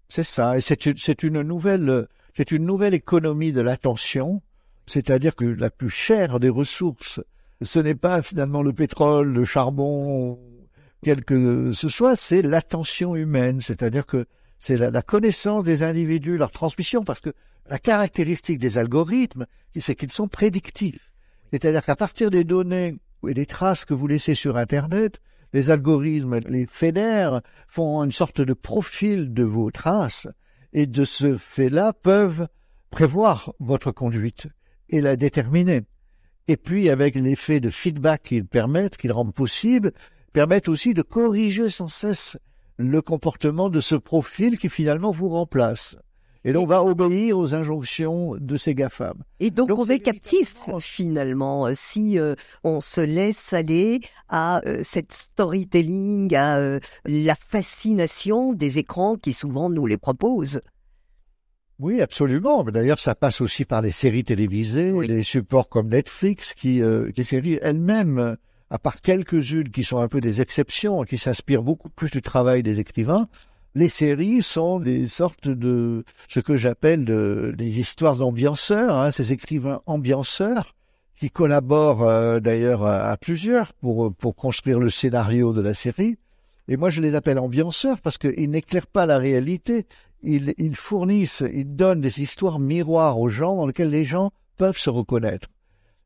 C'est 0.10 0.24
ça, 0.24 0.58
et 0.58 0.62
c'est 0.62 0.86
une, 0.86 0.96
une 1.24 1.42
nouvelle, 1.42 2.08
c'est 2.36 2.52
une 2.52 2.66
nouvelle 2.66 2.94
économie 2.94 3.52
de 3.52 3.62
l'attention, 3.62 4.42
c'est-à-dire 4.86 5.36
que 5.36 5.46
la 5.46 5.72
plus 5.72 5.90
chère 5.90 6.40
des 6.40 6.50
ressources 6.50 7.20
ce 7.64 7.80
n'est 7.80 7.96
pas 7.96 8.22
finalement 8.22 8.62
le 8.62 8.74
pétrole, 8.74 9.34
le 9.34 9.46
charbon, 9.46 10.40
quel 11.04 11.24
que 11.24 11.72
ce 11.74 11.90
soit, 11.90 12.16
c'est 12.16 12.42
l'attention 12.42 13.16
humaine, 13.16 13.62
c'est-à-dire 13.62 14.06
que 14.06 14.26
c'est 14.58 14.78
la, 14.78 15.02
connaissance 15.02 15.64
des 15.64 15.84
individus, 15.84 16.38
leur 16.38 16.52
transmission, 16.52 17.04
parce 17.04 17.20
que 17.20 17.34
la 17.70 17.80
caractéristique 17.80 18.60
des 18.60 18.78
algorithmes, 18.78 19.46
c'est 19.78 19.96
qu'ils 19.96 20.12
sont 20.12 20.28
prédictifs. 20.28 21.12
C'est-à-dire 21.52 21.86
qu'à 21.86 21.96
partir 21.96 22.30
des 22.30 22.44
données 22.44 22.96
et 23.28 23.34
des 23.34 23.46
traces 23.46 23.86
que 23.86 23.94
vous 23.94 24.08
laissez 24.08 24.36
sur 24.36 24.58
Internet, 24.58 25.20
les 25.52 25.70
algorithmes 25.70 26.40
les 26.48 26.66
fédèrent, 26.66 27.42
font 27.68 28.04
une 28.04 28.12
sorte 28.12 28.42
de 28.42 28.54
profil 28.54 29.34
de 29.34 29.44
vos 29.44 29.70
traces, 29.70 30.28
et 30.72 30.88
de 30.88 31.06
ce 31.06 31.38
fait-là 31.38 31.94
peuvent 31.94 32.48
prévoir 32.90 33.54
votre 33.60 33.92
conduite 33.92 34.48
et 34.90 35.02
la 35.02 35.16
déterminer 35.16 35.82
et 36.48 36.58
puis 36.58 36.90
avec 36.90 37.16
l'effet 37.16 37.60
de 37.60 37.70
feedback 37.70 38.24
qu'ils 38.24 38.46
permettent, 38.46 38.98
qu'ils 38.98 39.12
rendent 39.12 39.34
possible, 39.34 39.92
permettent 40.34 40.70
aussi 40.70 40.94
de 40.94 41.02
corriger 41.02 41.70
sans 41.70 41.88
cesse 41.88 42.38
le 42.78 43.02
comportement 43.02 43.70
de 43.70 43.80
ce 43.80 43.96
profil 43.96 44.58
qui 44.58 44.70
finalement 44.70 45.12
vous 45.12 45.30
remplace. 45.30 45.96
Et 46.46 46.52
donc, 46.52 46.64
on 46.66 46.68
va 46.68 46.84
obéir 46.84 47.38
aux 47.38 47.56
injonctions 47.56 48.36
de 48.38 48.58
ces 48.58 48.76
GAFAM. 48.76 49.24
Et 49.40 49.50
donc, 49.50 49.70
on 49.72 49.86
est 49.86 50.00
captif, 50.00 50.58
finalement, 50.82 51.70
si 51.74 52.20
euh, 52.20 52.36
on 52.66 52.82
se 52.82 53.00
laisse 53.00 53.54
aller 53.54 54.02
à 54.28 54.62
euh, 54.66 54.82
cette 54.84 55.14
storytelling, 55.14 56.36
à 56.36 56.58
euh, 56.58 56.82
la 57.06 57.36
fascination 57.36 58.52
des 58.52 58.78
écrans 58.78 59.16
qui 59.16 59.32
souvent 59.32 59.70
nous 59.70 59.86
les 59.86 59.98
proposent. 59.98 60.60
Oui, 61.80 62.02
absolument. 62.02 62.64
D'ailleurs, 62.64 63.00
ça 63.00 63.16
passe 63.16 63.42
aussi 63.42 63.66
par 63.66 63.82
les 63.82 63.92
séries 63.92 64.24
télévisées, 64.24 64.94
les 65.06 65.24
supports 65.24 65.70
comme 65.70 65.90
Netflix, 65.90 66.54
qui, 66.54 66.82
euh, 66.82 67.10
les 67.16 67.24
séries 67.24 67.60
elles-mêmes, 67.62 68.38
à 68.70 68.80
part 68.80 69.02
quelques-unes 69.02 69.70
qui 69.70 69.84
sont 69.84 69.98
un 69.98 70.08
peu 70.08 70.22
des 70.22 70.42
exceptions, 70.42 71.04
qui 71.04 71.18
s'inspirent 71.18 71.64
beaucoup 71.64 71.90
plus 71.90 72.12
du 72.12 72.22
travail 72.22 72.64
des 72.64 72.80
écrivains, 72.80 73.28
les 73.76 73.90
séries 73.90 74.44
sont 74.44 74.80
des 74.80 75.08
sortes 75.08 75.50
de 75.50 76.04
ce 76.28 76.40
que 76.40 76.58
j'appelle 76.58 77.06
des 77.06 77.80
histoires 77.80 78.16
d'ambianceurs, 78.16 78.96
hein, 78.96 79.12
ces 79.12 79.34
écrivains 79.34 79.82
ambianceurs 79.88 80.76
qui 81.16 81.32
collaborent 81.32 82.04
euh, 82.04 82.40
d'ailleurs 82.40 82.86
à, 82.86 83.16
plusieurs 83.18 83.74
pour, 83.74 84.14
pour 84.16 84.36
construire 84.36 84.80
le 84.80 84.90
scénario 84.90 85.54
de 85.54 85.62
la 85.62 85.74
série. 85.74 86.18
Et 86.68 86.78
moi, 86.78 86.90
je 86.90 87.02
les 87.02 87.16
appelle 87.16 87.40
ambianceurs 87.40 88.00
parce 88.02 88.18
qu'ils 88.18 88.50
n'éclairent 88.50 88.88
pas 88.88 89.06
la 89.06 89.18
réalité, 89.18 89.86
ils, 90.22 90.76
fournissent, 90.76 91.44
ils 91.54 91.76
donnent 91.76 92.02
des 92.02 92.22
histoires 92.22 92.60
miroirs 92.60 93.20
aux 93.20 93.28
gens 93.28 93.58
dans 93.58 93.68
lesquelles 93.68 93.90
les 93.90 94.06
gens 94.06 94.32
peuvent 94.58 94.78
se 94.78 94.90
reconnaître. 94.90 95.50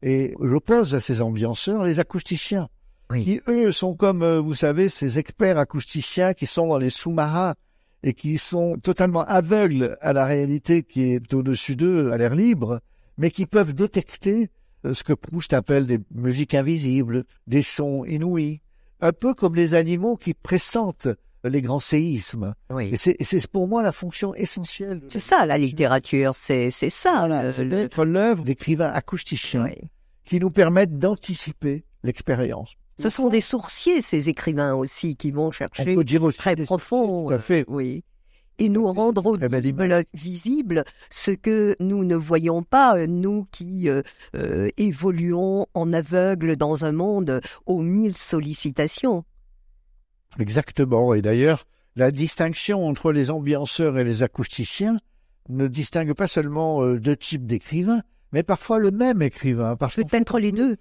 Et 0.02 0.34
j'oppose 0.40 0.96
à 0.96 1.00
ces 1.00 1.22
ambianceurs 1.22 1.84
les 1.84 2.00
acousticiens, 2.00 2.70
qui 3.14 3.42
eux 3.48 3.72
sont 3.72 3.96
comme, 3.96 4.24
euh, 4.24 4.40
vous 4.40 4.56
savez, 4.56 4.90
ces 4.90 5.20
experts 5.20 5.58
acousticiens 5.58 6.34
qui 6.34 6.46
sont 6.46 6.68
dans 6.68 6.78
les 6.78 6.90
sous-marins 6.90 7.56
et 8.04 8.14
qui 8.14 8.38
sont 8.38 8.78
totalement 8.78 9.24
aveugles 9.26 9.98
à 10.02 10.14
la 10.14 10.26
réalité 10.26 10.84
qui 10.84 11.14
est 11.14 11.34
au-dessus 11.34 11.76
d'eux, 11.76 12.12
à 12.12 12.18
l'air 12.18 12.36
libre, 12.36 12.80
mais 13.18 13.32
qui 13.32 13.46
peuvent 13.46 13.74
détecter 13.74 14.50
euh, 14.86 14.94
ce 14.94 15.04
que 15.04 15.14
Proust 15.14 15.54
appelle 15.54 15.88
des 15.88 16.00
musiques 16.14 16.54
invisibles, 16.54 17.24
des 17.48 17.64
sons 17.64 18.06
inouïs, 18.06 18.62
un 19.02 19.14
peu 19.14 19.34
comme 19.34 19.56
les 19.56 19.74
animaux 19.74 20.18
qui 20.18 20.34
pressentent 20.34 21.08
les 21.44 21.62
grands 21.62 21.80
séismes. 21.80 22.54
Oui. 22.70 22.92
Et 22.92 22.98
c'est 22.98 23.48
pour 23.48 23.68
moi 23.68 23.82
la 23.82 23.92
fonction 23.92 24.34
essentielle. 24.36 25.02
C'est 25.08 25.20
ça 25.20 25.46
la 25.46 25.58
littérature, 25.58 26.36
c'est 26.36 26.70
ça. 26.70 27.28
l'œuvre 28.06 28.44
d'écrivains 28.44 28.92
acousticiens 28.92 29.70
qui 30.26 30.40
nous 30.40 30.52
permettent 30.52 30.98
d'anticiper 30.98 31.86
l'expérience. 32.04 32.76
Ce 33.00 33.10
sont 33.10 33.30
des 33.30 33.42
sourciers, 33.42 34.02
ces 34.02 34.28
écrivains 34.30 34.74
aussi, 34.74 35.16
qui 35.16 35.30
vont 35.30 35.52
chercher 35.52 35.92
On 35.92 35.96
peut 35.96 36.04
dire 36.04 36.24
aussi 36.24 36.40
très 36.40 36.56
profond. 36.56 37.28
Tout 37.28 37.34
à 37.34 37.38
fait. 37.38 37.64
Oui. 37.68 38.04
Et 38.60 38.70
nous 38.70 38.92
rendre 38.92 39.26
audible, 39.26 40.06
visible 40.14 40.84
ce 41.12 41.32
que 41.32 41.76
nous 41.80 42.04
ne 42.04 42.16
voyons 42.16 42.64
pas, 42.64 43.06
nous 43.06 43.48
qui 43.52 43.88
euh, 43.88 44.02
euh, 44.36 44.70
évoluons 44.78 45.68
en 45.76 45.94
aveugle 45.94 46.56
dans 46.56 46.84
un 46.84 46.92
monde 46.92 47.40
aux 47.68 47.82
mille 47.82 48.18
sollicitations. 48.18 49.24
Exactement. 50.40 51.14
Et 51.14 51.22
d'ailleurs, 51.22 51.66
la 51.96 52.12
distinction 52.12 52.88
entre 52.88 53.12
les 53.12 53.32
ambianceurs 53.32 53.98
et 53.98 54.04
les 54.04 54.24
acousticiens 54.24 55.00
ne 55.50 55.68
distingue 55.68 56.14
pas 56.14 56.28
seulement 56.28 56.84
euh, 56.84 57.00
deux 57.00 57.16
types 57.16 57.46
d'écrivains, 57.46 58.02
mais 58.32 58.44
parfois 58.44 58.80
le 58.80 58.92
même 58.92 59.22
écrivain. 59.22 59.76
Parce 59.76 59.96
Peut-être 59.96 60.40
les 60.40 60.52
deux. 60.52 60.78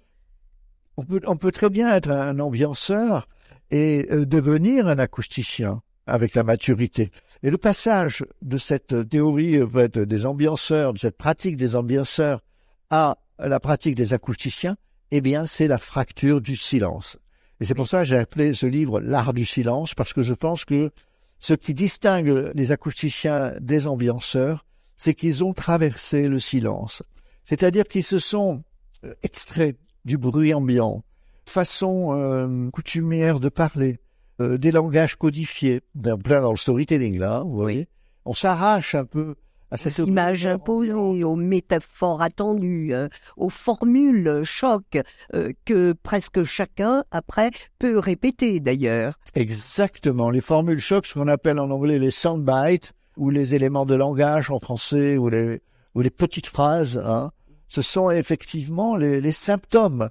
On 0.97 1.03
peut, 1.03 1.21
on 1.25 1.35
peut 1.35 1.51
très 1.51 1.69
bien 1.69 1.93
être 1.93 2.09
un 2.09 2.39
ambianceur 2.39 3.27
et 3.71 4.07
euh, 4.11 4.25
devenir 4.25 4.87
un 4.87 4.99
acousticien 4.99 5.81
avec 6.05 6.35
la 6.35 6.43
maturité. 6.43 7.11
Et 7.43 7.51
le 7.51 7.57
passage 7.57 8.25
de 8.41 8.57
cette 8.57 9.09
théorie 9.09 9.59
des 9.93 10.25
ambianceurs, 10.25 10.93
de 10.93 10.99
cette 10.99 11.17
pratique 11.17 11.57
des 11.57 11.75
ambianceurs 11.75 12.41
à 12.89 13.17
la 13.39 13.59
pratique 13.59 13.95
des 13.95 14.13
acousticiens, 14.13 14.75
eh 15.11 15.21
bien, 15.21 15.45
c'est 15.45 15.67
la 15.67 15.77
fracture 15.77 16.41
du 16.41 16.55
silence. 16.55 17.17
Et 17.59 17.65
c'est 17.65 17.75
pour 17.75 17.87
ça 17.87 17.99
que 17.99 18.05
j'ai 18.05 18.17
appelé 18.17 18.53
ce 18.53 18.65
livre 18.65 18.99
L'art 18.99 19.33
du 19.33 19.45
silence, 19.45 19.93
parce 19.93 20.13
que 20.13 20.21
je 20.21 20.33
pense 20.33 20.65
que 20.65 20.91
ce 21.39 21.53
qui 21.53 21.73
distingue 21.73 22.51
les 22.53 22.71
acousticiens 22.71 23.53
des 23.59 23.87
ambianceurs, 23.87 24.65
c'est 24.95 25.13
qu'ils 25.13 25.43
ont 25.43 25.53
traversé 25.53 26.27
le 26.27 26.39
silence. 26.39 27.03
C'est-à-dire 27.45 27.85
qu'ils 27.85 28.03
se 28.03 28.19
sont 28.19 28.63
euh, 29.03 29.13
extraits 29.23 29.77
du 30.05 30.17
bruit 30.17 30.53
ambiant, 30.53 31.03
façon 31.45 32.13
euh, 32.13 32.69
coutumière 32.71 33.39
de 33.39 33.49
parler, 33.49 33.99
euh, 34.41 34.57
des 34.57 34.71
langages 34.71 35.15
codifiés, 35.15 35.81
d'un 35.95 36.17
plein 36.17 36.41
dans 36.41 36.51
le 36.51 36.57
storytelling 36.57 37.17
là, 37.17 37.41
vous 37.45 37.55
voyez. 37.55 37.87
On 38.25 38.33
s'arrache 38.33 38.95
un 38.95 39.05
peu 39.05 39.35
à 39.71 39.77
cette 39.77 39.97
image 39.97 40.45
imposée, 40.45 40.93
aux 40.93 41.35
métaphores 41.35 42.21
attendues, 42.21 42.93
euh, 42.93 43.09
aux 43.35 43.49
formules 43.49 44.41
choc 44.43 44.97
euh, 45.33 45.51
que 45.65 45.93
presque 45.93 46.43
chacun 46.43 47.03
après 47.11 47.51
peut 47.79 47.99
répéter 47.99 48.59
d'ailleurs. 48.59 49.19
Exactement, 49.35 50.29
les 50.29 50.41
formules 50.41 50.79
choc, 50.79 51.05
ce 51.05 51.13
qu'on 51.13 51.27
appelle 51.27 51.59
en 51.59 51.69
anglais 51.69 51.99
les 51.99 52.11
soundbites 52.11 52.93
ou 53.17 53.29
les 53.29 53.55
éléments 53.55 53.85
de 53.85 53.95
langage 53.95 54.51
en 54.51 54.59
français 54.59 55.17
ou 55.17 55.29
les 55.29 55.61
ou 55.95 56.01
les 56.01 56.11
petites 56.11 56.45
phrases, 56.45 57.01
hein, 57.03 57.31
ce 57.69 57.81
sont 57.81 58.11
effectivement 58.11 58.95
les, 58.95 59.19
les 59.19 59.31
symptômes 59.31 60.09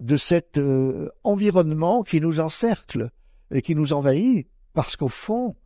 de 0.00 0.16
cet 0.16 0.56
euh, 0.56 1.10
environnement 1.24 2.02
qui 2.02 2.22
nous 2.22 2.40
encercle 2.40 3.10
et 3.50 3.62
qui 3.62 3.74
nous 3.74 3.92
envahit, 3.92 4.48
parce 4.72 4.96
qu'au 4.96 5.08
fond, 5.08 5.56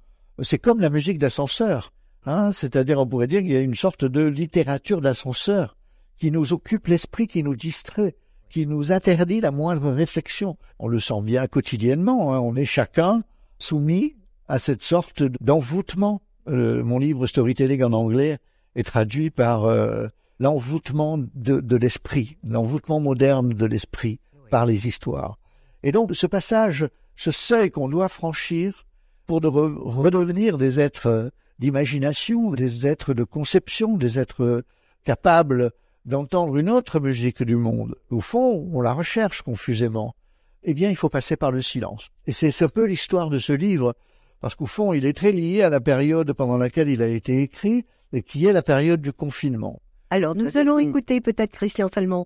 c'est 0.42 0.58
comme 0.58 0.80
la 0.80 0.90
musique 0.90 1.18
d'ascenseur 1.18 1.92
Hein, 2.26 2.52
c'est-à-dire, 2.52 3.00
on 3.00 3.06
pourrait 3.06 3.26
dire 3.26 3.40
qu'il 3.40 3.52
y 3.52 3.56
a 3.56 3.60
une 3.60 3.75
sorte 3.75 4.04
de 4.04 4.20
littérature 4.20 5.00
d'ascenseur 5.00 5.76
qui 6.18 6.30
nous 6.30 6.52
occupe 6.52 6.87
l'esprit, 6.87 7.26
qui 7.26 7.42
nous 7.42 7.56
distrait, 7.56 8.14
qui 8.50 8.66
nous 8.66 8.92
interdit 8.92 9.40
la 9.40 9.50
moindre 9.50 9.90
réflexion. 9.90 10.58
On 10.78 10.88
le 10.88 11.00
sent 11.00 11.22
bien 11.22 11.46
quotidiennement, 11.46 12.34
hein. 12.34 12.40
on 12.40 12.56
est 12.56 12.66
chacun 12.66 13.22
soumis 13.58 14.16
à 14.49 14.58
cette 14.58 14.82
sorte 14.82 15.22
d'envoûtement. 15.40 16.20
Euh, 16.49 16.84
mon 16.84 16.99
livre 16.99 17.26
Storytelling 17.26 17.82
en 17.84 17.92
anglais 17.92 18.38
est 18.75 18.82
traduit 18.82 19.30
par 19.30 19.64
euh, 19.64 20.08
l'envoûtement 20.38 21.18
de, 21.34 21.76
l'esprit, 21.76 22.37
l'envoûtement 22.44 23.00
moderne 23.00 23.54
de 23.54 23.66
l'esprit 23.66 24.20
par 24.50 24.66
les 24.66 24.87
histoires. 24.87 25.38
Et 25.82 25.92
donc 25.92 26.14
ce 26.14 26.26
passage, 26.26 26.87
ce 27.21 27.31
seuil 27.31 27.71
qu'on 27.71 27.91
doit 27.91 28.09
franchir 28.09 28.87
pour 29.27 29.43
de 29.43 29.49
redevenir 29.49 30.57
des 30.57 30.81
êtres 30.81 31.31
d'imagination, 31.59 32.53
des 32.53 32.87
êtres 32.87 33.12
de 33.12 33.25
conception, 33.25 33.99
des 33.99 34.19
êtres 34.19 34.65
capables 35.05 35.71
d'entendre 36.07 36.57
une 36.57 36.71
autre 36.71 36.99
musique 36.99 37.43
du 37.43 37.57
monde. 37.57 37.95
Au 38.09 38.23
fond, 38.23 38.67
on 38.73 38.81
la 38.81 38.95
recherche 38.95 39.43
confusément. 39.43 40.15
Eh 40.62 40.73
bien, 40.73 40.89
il 40.89 40.97
faut 40.97 41.11
passer 41.11 41.37
par 41.37 41.50
le 41.50 41.61
silence. 41.61 42.09
Et 42.27 42.33
c'est 42.33 42.62
un 42.62 42.69
peu 42.69 42.87
l'histoire 42.87 43.29
de 43.29 43.39
ce 43.39 43.53
livre, 43.53 43.95
parce 44.41 44.55
qu'au 44.55 44.65
fond, 44.65 44.95
il 44.95 45.05
est 45.05 45.12
très 45.12 45.33
lié 45.33 45.61
à 45.61 45.69
la 45.69 45.83
période 45.83 46.33
pendant 46.33 46.57
laquelle 46.57 46.89
il 46.89 47.03
a 47.03 47.07
été 47.07 47.43
écrit, 47.43 47.85
et 48.15 48.23
qui 48.23 48.47
est 48.47 48.55
la 48.55 48.62
période 48.62 49.03
du 49.03 49.12
confinement. 49.12 49.83
Alors, 50.09 50.35
nous 50.35 50.57
allons 50.57 50.79
écouter 50.79 51.21
peut-être, 51.21 51.53
Christian 51.53 51.89
Salmon, 51.93 52.25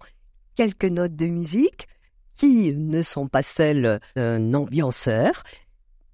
quelques 0.54 0.84
notes 0.84 1.16
de 1.16 1.26
musique 1.26 1.88
qui 2.34 2.72
ne 2.74 3.02
sont 3.02 3.28
pas 3.28 3.42
celles 3.42 4.00
d'un 4.16 4.54
ambianceur, 4.54 5.42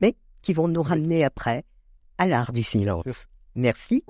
mais 0.00 0.16
qui 0.42 0.52
vont 0.52 0.68
nous 0.68 0.82
ramener 0.82 1.24
après 1.24 1.64
à 2.18 2.26
l'art 2.26 2.52
du 2.52 2.62
silence. 2.62 3.26
Merci. 3.54 4.04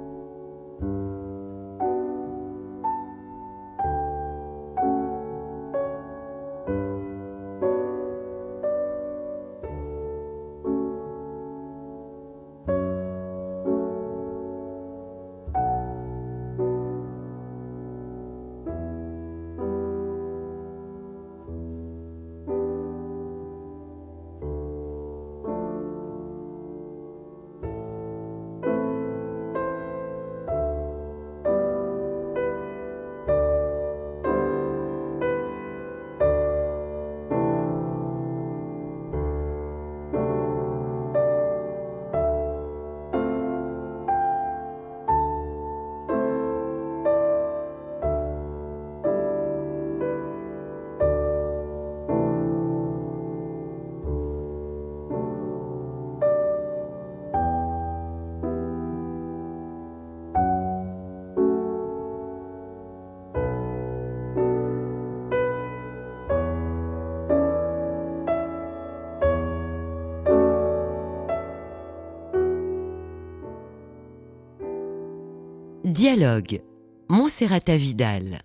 Dialogue. 75.90 76.60
Montserrat 77.08 77.64
Vidal. 77.66 78.42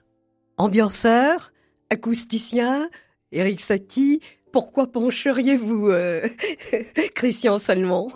Ambianceur, 0.58 1.52
acousticien, 1.92 2.90
Eric 3.32 3.62
Satie, 3.62 4.20
pourquoi 4.52 4.92
pencheriez-vous 4.92 5.90
euh, 5.90 6.28
Christian 7.16 7.58
Salmon? 7.58 8.08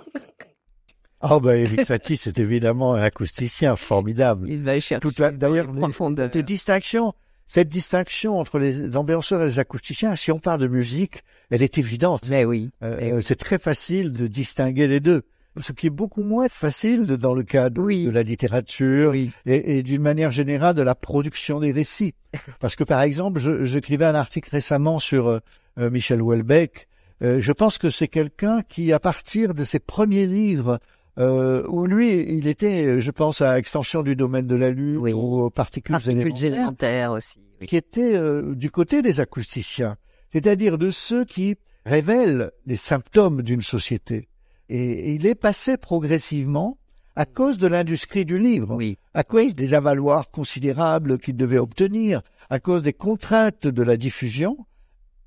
Ah 1.22 1.36
oh 1.36 1.40
ben 1.42 1.54
Eric 1.54 1.86
Satie, 1.86 2.18
c'est 2.18 2.40
évidemment 2.40 2.96
un 2.96 3.04
acousticien 3.04 3.76
formidable. 3.76 4.50
Il 4.50 4.64
va 4.64 4.80
chercher 4.80 5.08
D'ailleurs, 5.34 5.68
cette 6.16 6.38
distinction, 6.38 7.14
cette 7.48 7.70
distinction 7.70 8.40
entre 8.40 8.58
les 8.58 8.98
ambianceurs 8.98 9.44
et 9.44 9.46
les 9.46 9.60
acousticiens, 9.60 10.16
si 10.16 10.32
on 10.32 10.40
parle 10.40 10.62
de 10.62 10.68
musique, 10.68 11.22
elle 11.52 11.62
est 11.62 11.78
évidente. 11.78 12.24
Mais 12.30 12.46
oui. 12.46 12.72
Euh, 12.82 13.22
c'est 13.22 13.36
très 13.36 13.60
facile 13.60 14.12
de 14.12 14.26
distinguer 14.26 14.88
les 14.88 15.00
deux 15.00 15.24
ce 15.62 15.72
qui 15.72 15.88
est 15.88 15.92
beaucoup 15.92 16.24
moins 16.24 16.48
facile 16.50 17.06
dans 17.06 17.34
le 17.34 17.44
cadre 17.44 17.88
de 17.88 18.10
la 18.10 18.24
littérature 18.24 19.14
et, 19.46 19.84
d'une 19.84 20.02
manière 20.02 20.32
générale 20.32 20.76
de 20.76 20.82
la 20.82 20.96
production 20.96 21.60
des 21.60 21.72
récits. 21.72 22.14
Parce 22.60 22.76
que 22.76 22.84
par 22.84 23.02
exemple, 23.02 23.40
j'écrivais 23.66 24.06
un 24.06 24.16
article 24.16 24.50
récemment 24.52 25.00
sur 25.00 25.28
euh, 25.28 25.40
euh, 25.80 25.90
Michel 25.90 26.22
Houellebecq. 26.22 26.88
Euh, 27.22 27.42
je 27.42 27.52
pense 27.52 27.78
que 27.78 27.90
c'est 27.90 28.08
quelqu'un 28.08 28.62
qui, 28.62 28.94
à 28.94 29.00
partir 29.00 29.54
de 29.54 29.64
ses 29.64 29.80
premiers 29.80 30.26
livres, 30.26 30.80
où 31.18 31.86
lui, 31.86 32.38
il 32.38 32.48
était, 32.48 33.02
je 33.02 33.12
pense, 33.12 33.42
à 33.42 33.60
Extension 33.60 34.04
du 34.04 34.16
domaine 34.16 34.48
de 34.48 34.56
la 34.56 34.70
Lune 34.70 35.00
ou 35.00 35.42
aux 35.42 35.50
particules, 35.50 35.98
élémentaires, 36.08 37.12
aussi, 37.12 37.40
qui 37.68 37.76
était 37.76 38.18
du 38.56 38.72
côté 38.72 39.02
des 39.02 39.20
acousticiens, 39.20 39.98
c'est-à-dire 40.32 40.78
de 40.78 40.92
ceux 40.92 41.26
qui 41.26 41.58
révèlent 41.86 42.52
les 42.66 42.78
symptômes 42.78 43.42
d'une 43.42 43.62
société. 43.62 44.30
Et 44.70 45.16
il 45.16 45.26
est 45.26 45.36
passé 45.36 45.78
progressivement 45.78 46.78
à 47.16 47.26
cause 47.26 47.58
de 47.58 47.68
l'industrie 47.68 48.24
du 48.24 48.40
livre, 48.40 48.78
à 49.14 49.24
cause 49.24 49.56
des 49.56 49.74
avaloirs 49.74 50.32
considérables 50.32 51.20
qu'il 51.20 51.36
devait 51.36 51.58
obtenir, 51.58 52.22
à 52.50 52.60
cause 52.60 52.84
des 52.84 52.94
contraintes 52.94 53.68
de 53.68 53.84
la 53.84 53.98
diffusion, 53.98 54.56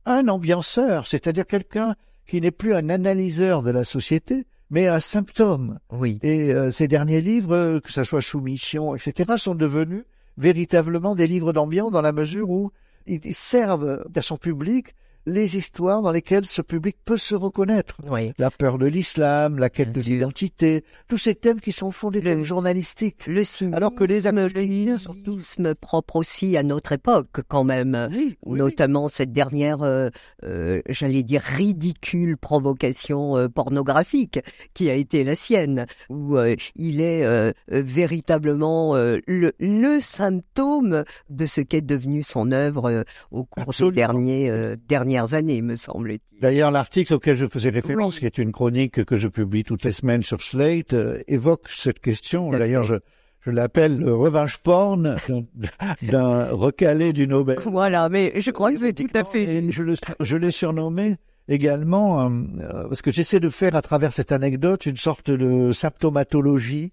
un 0.06 0.28
ambianceur, 0.28 1.06
c'est-à-dire 1.06 1.46
quelqu'un 1.46 1.94
qui 2.26 2.40
n'est 2.40 2.50
plus 2.50 2.74
un 2.74 2.88
analyseur 2.88 3.62
de 3.62 3.70
la 3.70 3.84
société, 3.84 4.46
mais 4.70 4.86
un 4.86 5.00
symptôme. 5.00 5.78
Oui. 5.90 6.18
Et 6.22 6.54
euh, 6.54 6.70
ces 6.70 6.88
derniers 6.88 7.20
livres, 7.20 7.80
que 7.80 7.92
ce 7.92 8.04
soit 8.04 8.22
Soumission, 8.22 8.94
etc., 8.94 9.34
sont 9.36 9.54
devenus 9.54 10.04
véritablement 10.38 11.14
des 11.14 11.26
livres 11.26 11.52
d'ambiance 11.52 11.92
dans 11.92 12.00
la 12.00 12.12
mesure 12.12 12.48
où 12.48 12.70
ils 13.06 13.34
servent 13.34 14.04
à 14.14 14.22
son 14.22 14.38
public 14.38 14.94
les 15.26 15.56
histoires 15.56 16.02
dans 16.02 16.10
lesquelles 16.10 16.46
ce 16.46 16.62
public 16.62 16.96
peut 17.04 17.16
se 17.16 17.34
reconnaître. 17.34 17.96
La 18.38 18.50
peur 18.50 18.78
de 18.78 18.86
l'islam, 18.86 19.58
la 19.58 19.70
quête 19.70 19.92
de 19.92 20.00
l'identité, 20.00 20.84
tous 21.08 21.18
ces 21.18 21.34
thèmes 21.34 21.60
qui 21.60 21.72
sont 21.72 21.90
fondés 21.90 22.20
le, 22.20 22.42
journalistique. 22.42 23.26
Le 23.26 23.44
cynisme, 23.44 23.74
alors 23.74 23.94
que 23.94 24.04
les 24.04 24.26
Américains 24.26 24.98
sont 24.98 25.14
tous 25.24 25.56
propre 25.80 26.16
aussi 26.16 26.56
à 26.56 26.62
notre 26.62 26.92
époque 26.92 27.42
quand 27.48 27.64
même. 27.64 28.08
Notamment 28.46 29.08
cette 29.08 29.32
dernière, 29.32 29.82
euh, 29.82 30.10
euh, 30.44 30.82
j'allais 30.88 31.22
dire 31.22 31.42
ridicule 31.42 32.36
provocation 32.36 33.36
euh, 33.36 33.48
pornographique 33.48 34.40
qui 34.74 34.90
a 34.90 34.94
été 34.94 35.24
la 35.24 35.34
sienne, 35.34 35.86
où 36.08 36.36
il 36.76 37.00
est 37.00 37.52
véritablement 37.68 38.94
le, 38.94 39.52
le, 39.58 40.00
symptôme 40.00 41.04
de 41.30 41.46
ce 41.46 41.60
qu'est 41.60 41.82
devenu 41.82 42.22
son 42.22 42.52
œuvre 42.52 43.04
au 43.30 43.44
cours 43.44 43.72
des 43.72 43.92
derniers 43.92 44.52
derniers 44.88 45.11
années, 45.18 45.62
me 45.62 45.74
semble-t-il. 45.74 46.40
D'ailleurs, 46.40 46.70
l'article 46.70 47.14
auquel 47.14 47.36
je 47.36 47.46
faisais 47.46 47.70
référence, 47.70 48.18
qui 48.18 48.26
est 48.26 48.38
une 48.38 48.52
chronique 48.52 49.04
que 49.04 49.16
je 49.16 49.28
publie 49.28 49.64
toutes 49.64 49.84
les 49.84 49.92
semaines 49.92 50.22
sur 50.22 50.42
Slate, 50.42 50.94
euh, 50.94 51.18
évoque 51.28 51.68
cette 51.68 52.00
question. 52.00 52.50
D'ailleurs, 52.50 52.84
je, 52.84 52.96
je 53.40 53.50
l'appelle 53.50 53.98
le 53.98 54.14
revanche 54.14 54.58
porn 54.58 55.16
d'un 56.02 56.46
recalé 56.50 57.12
du 57.12 57.26
Nobel. 57.26 57.58
Voilà, 57.66 58.08
mais 58.08 58.40
je 58.40 58.50
crois 58.50 58.72
que 58.72 58.78
c'est 58.78 58.92
tout 58.92 59.10
à 59.14 59.24
fait. 59.24 59.64
je 59.70 60.36
l'ai 60.36 60.50
surnommé 60.50 61.16
également 61.48 62.30
euh, 62.30 62.88
parce 62.88 63.02
que 63.02 63.10
j'essaie 63.10 63.40
de 63.40 63.48
faire 63.48 63.74
à 63.74 63.82
travers 63.82 64.12
cette 64.12 64.32
anecdote 64.32 64.86
une 64.86 64.96
sorte 64.96 65.30
de 65.30 65.72
symptomatologie 65.72 66.92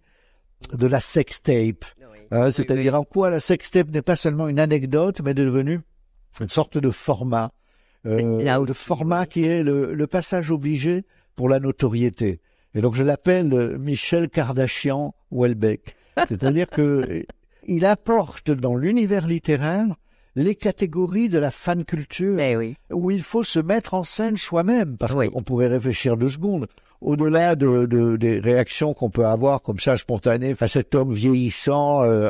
de 0.73 0.87
la 0.87 0.99
sextape. 0.99 1.85
Hein, 2.31 2.51
c'est-à-dire 2.51 2.95
en 2.95 3.03
quoi 3.03 3.29
la 3.29 3.39
sextape 3.39 3.89
n'est 3.89 4.03
pas 4.03 4.15
seulement 4.15 4.47
une 4.47 4.59
anecdote, 4.59 5.21
mais 5.23 5.31
est 5.31 5.35
devenue 5.35 5.81
une 6.39 6.49
sorte 6.49 6.77
de 6.77 6.89
format 6.89 7.51
euh, 8.05 8.65
le 8.65 8.73
format 8.73 9.25
qui 9.25 9.45
est 9.45 9.63
le, 9.63 9.93
le, 9.93 10.07
passage 10.07 10.51
obligé 10.51 11.03
pour 11.35 11.49
la 11.49 11.59
notoriété. 11.59 12.41
Et 12.73 12.81
donc 12.81 12.95
je 12.95 13.03
l'appelle 13.03 13.53
euh, 13.53 13.77
Michel 13.77 14.29
Kardashian 14.29 15.13
Welbeck. 15.31 15.95
C'est-à-dire 16.27 16.69
que 16.69 17.25
il 17.67 17.85
apporte 17.85 18.51
dans 18.51 18.75
l'univers 18.75 19.27
littéraire 19.27 19.95
les 20.35 20.55
catégories 20.55 21.29
de 21.29 21.39
la 21.39 21.51
fan 21.51 21.85
culture 21.85 22.39
eh 22.39 22.55
oui. 22.55 22.75
où 22.91 23.11
il 23.11 23.23
faut 23.23 23.43
se 23.43 23.59
mettre 23.59 23.93
en 23.93 24.03
scène 24.03 24.37
soi-même 24.37 24.97
parce 24.97 25.13
qu'on 25.13 25.43
pourrait 25.43 25.67
réfléchir 25.67 26.17
deux 26.17 26.29
secondes. 26.29 26.67
Au-delà 27.01 27.55
de, 27.55 27.85
de, 27.85 28.17
des 28.17 28.39
réactions 28.39 28.93
qu'on 28.93 29.09
peut 29.09 29.25
avoir 29.25 29.61
comme 29.61 29.79
ça 29.79 29.97
spontanées 29.97 30.53
face 30.53 30.75
à 30.75 30.79
cet 30.81 30.95
homme 30.95 31.13
vieillissant 31.13 32.03
euh, 32.03 32.29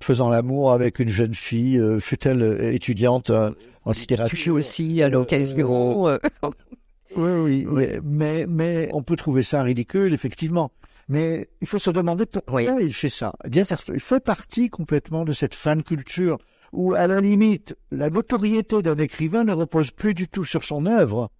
faisant 0.00 0.28
l'amour 0.28 0.72
avec 0.72 1.00
une 1.00 1.08
jeune 1.08 1.34
fille 1.34 1.78
euh, 1.78 1.98
fut-elle 1.98 2.58
étudiante 2.74 3.30
euh, 3.30 3.50
en 3.84 3.92
littérature? 3.92 4.54
aussi 4.54 5.02
à 5.02 5.08
l'occasion 5.08 6.04
oui, 7.16 7.66
oui, 7.68 7.88
mais 8.02 8.46
mais 8.48 8.88
on 8.92 9.02
peut 9.02 9.16
trouver 9.16 9.42
ça 9.42 9.62
ridicule 9.62 10.14
effectivement. 10.14 10.70
Mais 11.08 11.48
il 11.60 11.66
faut 11.66 11.78
se 11.78 11.90
demander 11.90 12.24
pourquoi 12.24 12.62
il 12.62 12.94
fait 12.94 13.08
ça. 13.08 13.32
Bien, 13.46 13.62
il 13.92 14.00
fait 14.00 14.24
partie 14.24 14.70
complètement 14.70 15.24
de 15.24 15.32
cette 15.32 15.54
fan 15.54 15.82
culture 15.82 16.38
où, 16.74 16.94
à 16.94 17.06
la 17.06 17.20
limite, 17.20 17.76
la 17.90 18.10
notoriété 18.10 18.82
d'un 18.82 18.98
écrivain 18.98 19.44
ne 19.44 19.52
repose 19.52 19.90
plus 19.90 20.14
du 20.14 20.28
tout 20.28 20.44
sur 20.44 20.64
son 20.64 20.86
œuvre, 20.86 21.30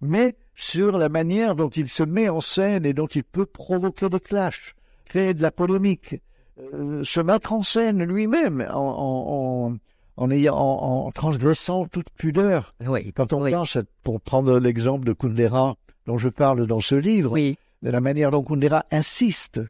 mais 0.00 0.36
sur 0.54 0.98
la 0.98 1.08
manière 1.08 1.56
dont 1.56 1.68
il 1.70 1.88
se 1.88 2.02
met 2.02 2.28
en 2.28 2.40
scène 2.40 2.84
et 2.84 2.92
dont 2.92 3.06
il 3.06 3.24
peut 3.24 3.46
provoquer 3.46 4.08
des 4.08 4.20
clashs. 4.20 4.74
créer 5.04 5.34
de 5.34 5.42
la 5.42 5.50
polémique, 5.50 6.16
euh, 6.74 7.02
se 7.04 7.20
mettre 7.20 7.52
en 7.52 7.62
scène 7.62 8.02
lui-même 8.04 8.66
en, 8.70 8.94
en, 8.98 9.76
en, 10.16 10.30
ayant, 10.30 10.56
en, 10.56 11.10
transgressant 11.10 11.86
toute 11.86 12.10
pudeur. 12.10 12.74
Oui, 12.86 13.12
Quand 13.14 13.32
on 13.32 13.42
oui. 13.42 13.50
pense, 13.52 13.78
pour 14.02 14.20
prendre 14.20 14.58
l'exemple 14.58 15.04
de 15.06 15.12
Kundera 15.12 15.74
dont 16.06 16.18
je 16.18 16.28
parle 16.28 16.66
dans 16.66 16.80
ce 16.80 16.94
livre, 16.94 17.32
Oui, 17.32 17.56
de 17.82 17.90
la 17.90 18.00
manière 18.00 18.30
dont 18.30 18.42
Kundera 18.42 18.84
insiste 18.90 19.60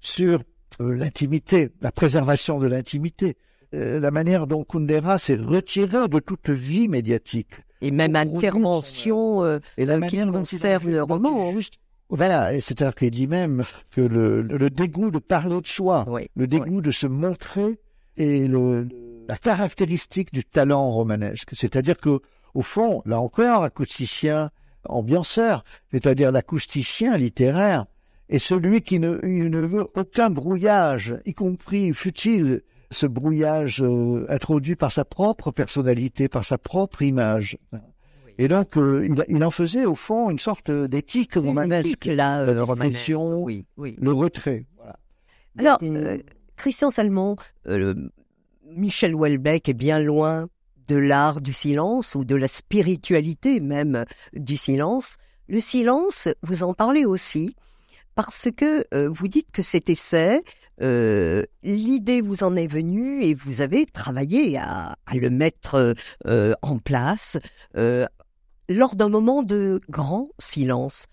sur 0.00 0.40
euh, 0.80 0.94
l'intimité, 0.94 1.70
la 1.80 1.90
préservation 1.92 2.58
de 2.58 2.66
l'intimité, 2.66 3.36
la 3.72 4.10
manière 4.10 4.46
dont 4.46 4.64
Kundera 4.64 5.18
s'est 5.18 5.36
retiré 5.36 6.08
de 6.08 6.18
toute 6.20 6.50
vie 6.50 6.88
médiatique. 6.88 7.54
et 7.80 7.90
même 7.90 8.16
intervention 8.16 9.44
euh, 9.44 9.58
Et 9.76 9.84
la 9.84 9.94
Euh, 9.94 9.98
manière 9.98 10.26
qui 10.26 10.32
dont 10.32 10.38
conserve 10.38 10.88
le 10.90 11.02
roman, 11.02 11.52
juste- 11.52 11.74
Voilà, 12.10 12.54
et 12.54 12.60
c'est-à-dire 12.60 12.94
qu'il 12.94 13.10
dit 13.10 13.26
même 13.26 13.64
que 13.90 14.00
le, 14.00 14.40
le 14.42 14.70
dégoût 14.70 15.10
de 15.10 15.18
parler 15.18 15.60
de 15.60 15.66
soi, 15.66 16.06
oui, 16.08 16.28
le 16.34 16.46
dégoût 16.46 16.80
de 16.80 16.90
se 16.90 17.06
montrer 17.06 17.78
est 18.16 18.48
le, 18.48 18.88
la 19.28 19.36
caractéristique 19.36 20.32
du 20.32 20.42
talent 20.44 20.90
romanesque. 20.90 21.50
C'est-à-dire 21.52 21.98
que, 21.98 22.20
au 22.54 22.62
fond, 22.62 23.02
là 23.04 23.20
encore, 23.20 23.62
acousticien, 23.62 24.50
ambianceur, 24.88 25.62
c'est-à-dire 25.92 26.32
l'acousticien 26.32 27.16
littéraire, 27.18 27.84
est 28.30 28.38
celui 28.38 28.80
qui 28.82 28.98
ne, 28.98 29.20
il 29.22 29.50
ne 29.50 29.60
veut 29.60 29.86
aucun 29.94 30.30
brouillage, 30.30 31.14
y 31.26 31.34
compris 31.34 31.92
futile, 31.92 32.62
ce 32.90 33.06
brouillage 33.06 33.82
euh, 33.82 34.26
introduit 34.28 34.76
par 34.76 34.92
sa 34.92 35.04
propre 35.04 35.50
personnalité, 35.50 36.28
par 36.28 36.44
sa 36.44 36.58
propre 36.58 37.02
image. 37.02 37.58
Et 38.38 38.48
donc, 38.48 38.76
euh, 38.76 39.04
il, 39.06 39.24
il 39.28 39.44
en 39.44 39.50
faisait 39.50 39.84
au 39.84 39.94
fond 39.94 40.30
une 40.30 40.38
sorte 40.38 40.70
d'éthique 40.70 41.34
romanesque, 41.34 42.06
là, 42.06 42.44
la 42.44 42.52
euh, 42.52 42.54
discrétion, 42.54 43.42
Oui, 43.42 43.66
oui. 43.76 43.96
le 44.00 44.12
retrait. 44.12 44.64
Voilà. 44.76 44.96
Alors, 45.58 45.78
euh, 45.82 46.18
Christian 46.56 46.90
Salmon, 46.90 47.36
euh, 47.66 47.94
Michel 48.64 49.14
Houellebecq 49.14 49.68
est 49.68 49.74
bien 49.74 50.00
loin 50.00 50.48
de 50.86 50.96
l'art 50.96 51.40
du 51.40 51.52
silence 51.52 52.14
ou 52.14 52.24
de 52.24 52.36
la 52.36 52.48
spiritualité 52.48 53.60
même 53.60 54.04
du 54.32 54.56
silence. 54.56 55.16
Le 55.48 55.60
silence, 55.60 56.28
vous 56.42 56.62
en 56.62 56.74
parlez 56.74 57.04
aussi 57.04 57.54
parce 58.14 58.48
que 58.56 58.84
euh, 58.94 59.08
vous 59.08 59.28
dites 59.28 59.50
que 59.52 59.62
cet 59.62 59.90
essai, 59.90 60.42
euh, 60.80 61.44
l'idée 61.62 62.20
vous 62.20 62.42
en 62.42 62.56
est 62.56 62.66
venue 62.66 63.22
et 63.22 63.34
vous 63.34 63.60
avez 63.60 63.86
travaillé 63.86 64.58
à, 64.58 64.96
le 65.12 65.30
mettre 65.30 65.94
euh, 66.26 66.54
en 66.62 66.78
place 66.78 67.38
euh, 67.76 68.06
lors 68.68 68.94
d'un 68.94 69.08
moment 69.08 69.42
de 69.42 69.80
grand 69.88 70.28
silence. 70.38 71.06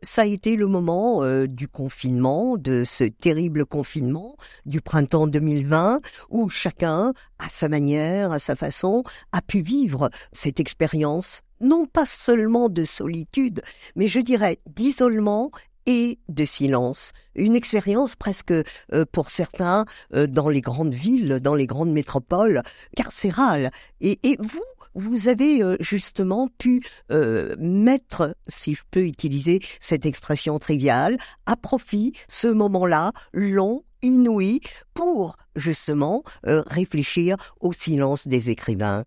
Ça 0.00 0.22
a 0.22 0.24
été 0.24 0.56
le 0.56 0.68
moment 0.68 1.22
du 1.44 1.68
confinement, 1.68 2.56
de 2.56 2.82
ce 2.82 3.04
terrible 3.04 3.66
confinement 3.66 4.38
du 4.64 4.80
printemps 4.80 5.26
2020, 5.26 6.00
où 6.30 6.48
chacun, 6.48 7.12
à 7.38 7.50
sa 7.50 7.68
manière, 7.68 8.32
à 8.32 8.38
sa 8.38 8.56
façon, 8.56 9.04
a 9.32 9.42
pu 9.42 9.60
vivre 9.60 10.08
cette 10.32 10.60
expérience, 10.60 11.42
non 11.60 11.84
pas 11.84 12.06
seulement 12.06 12.70
de 12.70 12.84
solitude, 12.84 13.60
mais 13.96 14.08
je 14.08 14.20
dirais 14.20 14.60
d'isolement 14.66 15.50
et 15.86 16.18
de 16.28 16.44
silence. 16.44 17.12
Une 17.34 17.56
expérience 17.56 18.14
presque, 18.14 18.52
euh, 18.52 19.04
pour 19.10 19.30
certains, 19.30 19.84
euh, 20.14 20.26
dans 20.26 20.48
les 20.48 20.60
grandes 20.60 20.94
villes, 20.94 21.40
dans 21.40 21.54
les 21.54 21.66
grandes 21.66 21.92
métropoles, 21.92 22.62
carcérale. 22.96 23.70
Et, 24.00 24.18
et 24.22 24.36
vous, 24.40 24.64
vous 24.94 25.28
avez 25.28 25.62
euh, 25.62 25.76
justement 25.80 26.48
pu 26.58 26.82
euh, 27.10 27.54
mettre, 27.58 28.36
si 28.48 28.74
je 28.74 28.82
peux 28.90 29.02
utiliser 29.02 29.60
cette 29.80 30.06
expression 30.06 30.58
triviale, 30.58 31.16
à 31.46 31.56
profit 31.56 32.12
ce 32.28 32.48
moment-là 32.48 33.12
long, 33.32 33.84
inouï, 34.02 34.60
pour 34.94 35.36
justement 35.54 36.22
euh, 36.46 36.62
réfléchir 36.66 37.36
au 37.60 37.72
silence 37.72 38.26
des 38.26 38.50
écrivains. 38.50 39.04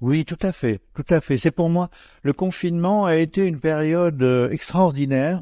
Oui, 0.00 0.24
tout 0.24 0.38
à 0.42 0.52
fait, 0.52 0.80
tout 0.94 1.06
à 1.08 1.20
fait. 1.20 1.36
C'est 1.38 1.50
pour 1.50 1.70
moi, 1.70 1.88
le 2.22 2.32
confinement 2.32 3.04
a 3.06 3.16
été 3.16 3.46
une 3.46 3.60
période 3.60 4.20
euh, 4.22 4.50
extraordinaire 4.50 5.40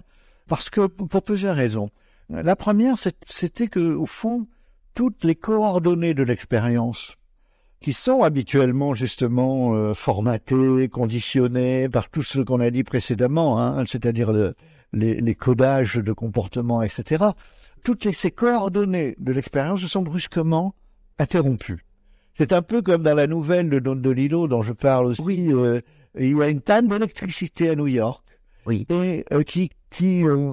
parce 0.53 0.69
que 0.69 0.87
pour 0.87 1.23
plusieurs 1.23 1.57
raisons. 1.57 1.89
La 2.29 2.57
première, 2.57 2.97
c'était 3.27 3.69
que 3.69 3.95
au 3.95 4.05
fond, 4.05 4.47
toutes 4.95 5.25
les 5.25 5.35
coordonnées 5.35 6.13
de 6.13 6.23
l'expérience 6.23 7.17
qui 7.81 7.95
sont 7.95 8.23
habituellement 8.23 8.93
justement 8.93 9.75
euh, 9.75 9.95
formatées, 9.95 10.91
conditionnées 10.91 11.89
par 11.89 12.11
tout 12.11 12.23
ce 12.23 12.41
qu'on 12.41 12.61
a 12.61 12.69
dit 12.71 12.85
précédemment, 12.85 13.59
hein, 13.59 13.83
c'est-à-dire 13.87 14.31
le- 14.31 14.55
les, 14.93 15.15
les 15.23 15.35
codages 15.35 15.95
de 15.95 16.13
comportement, 16.13 16.83
etc. 16.83 17.25
Toutes 17.83 18.05
les- 18.05 18.13
ces 18.13 18.31
coordonnées 18.31 19.15
de 19.19 19.33
l'expérience 19.33 19.81
se 19.81 19.89
sont 19.89 20.03
brusquement 20.03 20.75
interrompues. 21.19 21.87
C'est 22.35 22.53
un 22.53 22.61
peu 22.61 22.83
comme 22.83 23.03
dans 23.03 23.15
la 23.15 23.27
nouvelle 23.27 23.71
de 23.71 23.79
Don 23.79 23.97
DeLillo 23.97 24.49
dont 24.49 24.63
je 24.63 24.75
parle 24.75 25.07
aussi. 25.07 25.51
euh, 25.51 25.81
il 26.19 26.37
y 26.37 26.43
a 26.43 26.49
une 26.49 26.61
panne 26.61 26.89
d'électricité 26.89 27.71
à 27.71 27.75
New 27.75 27.87
York 27.87 28.23
Oui. 28.67 28.87
et 28.91 29.25
euh, 29.33 29.43
qui 29.45 29.71
qui 29.93 30.27
euh, 30.27 30.53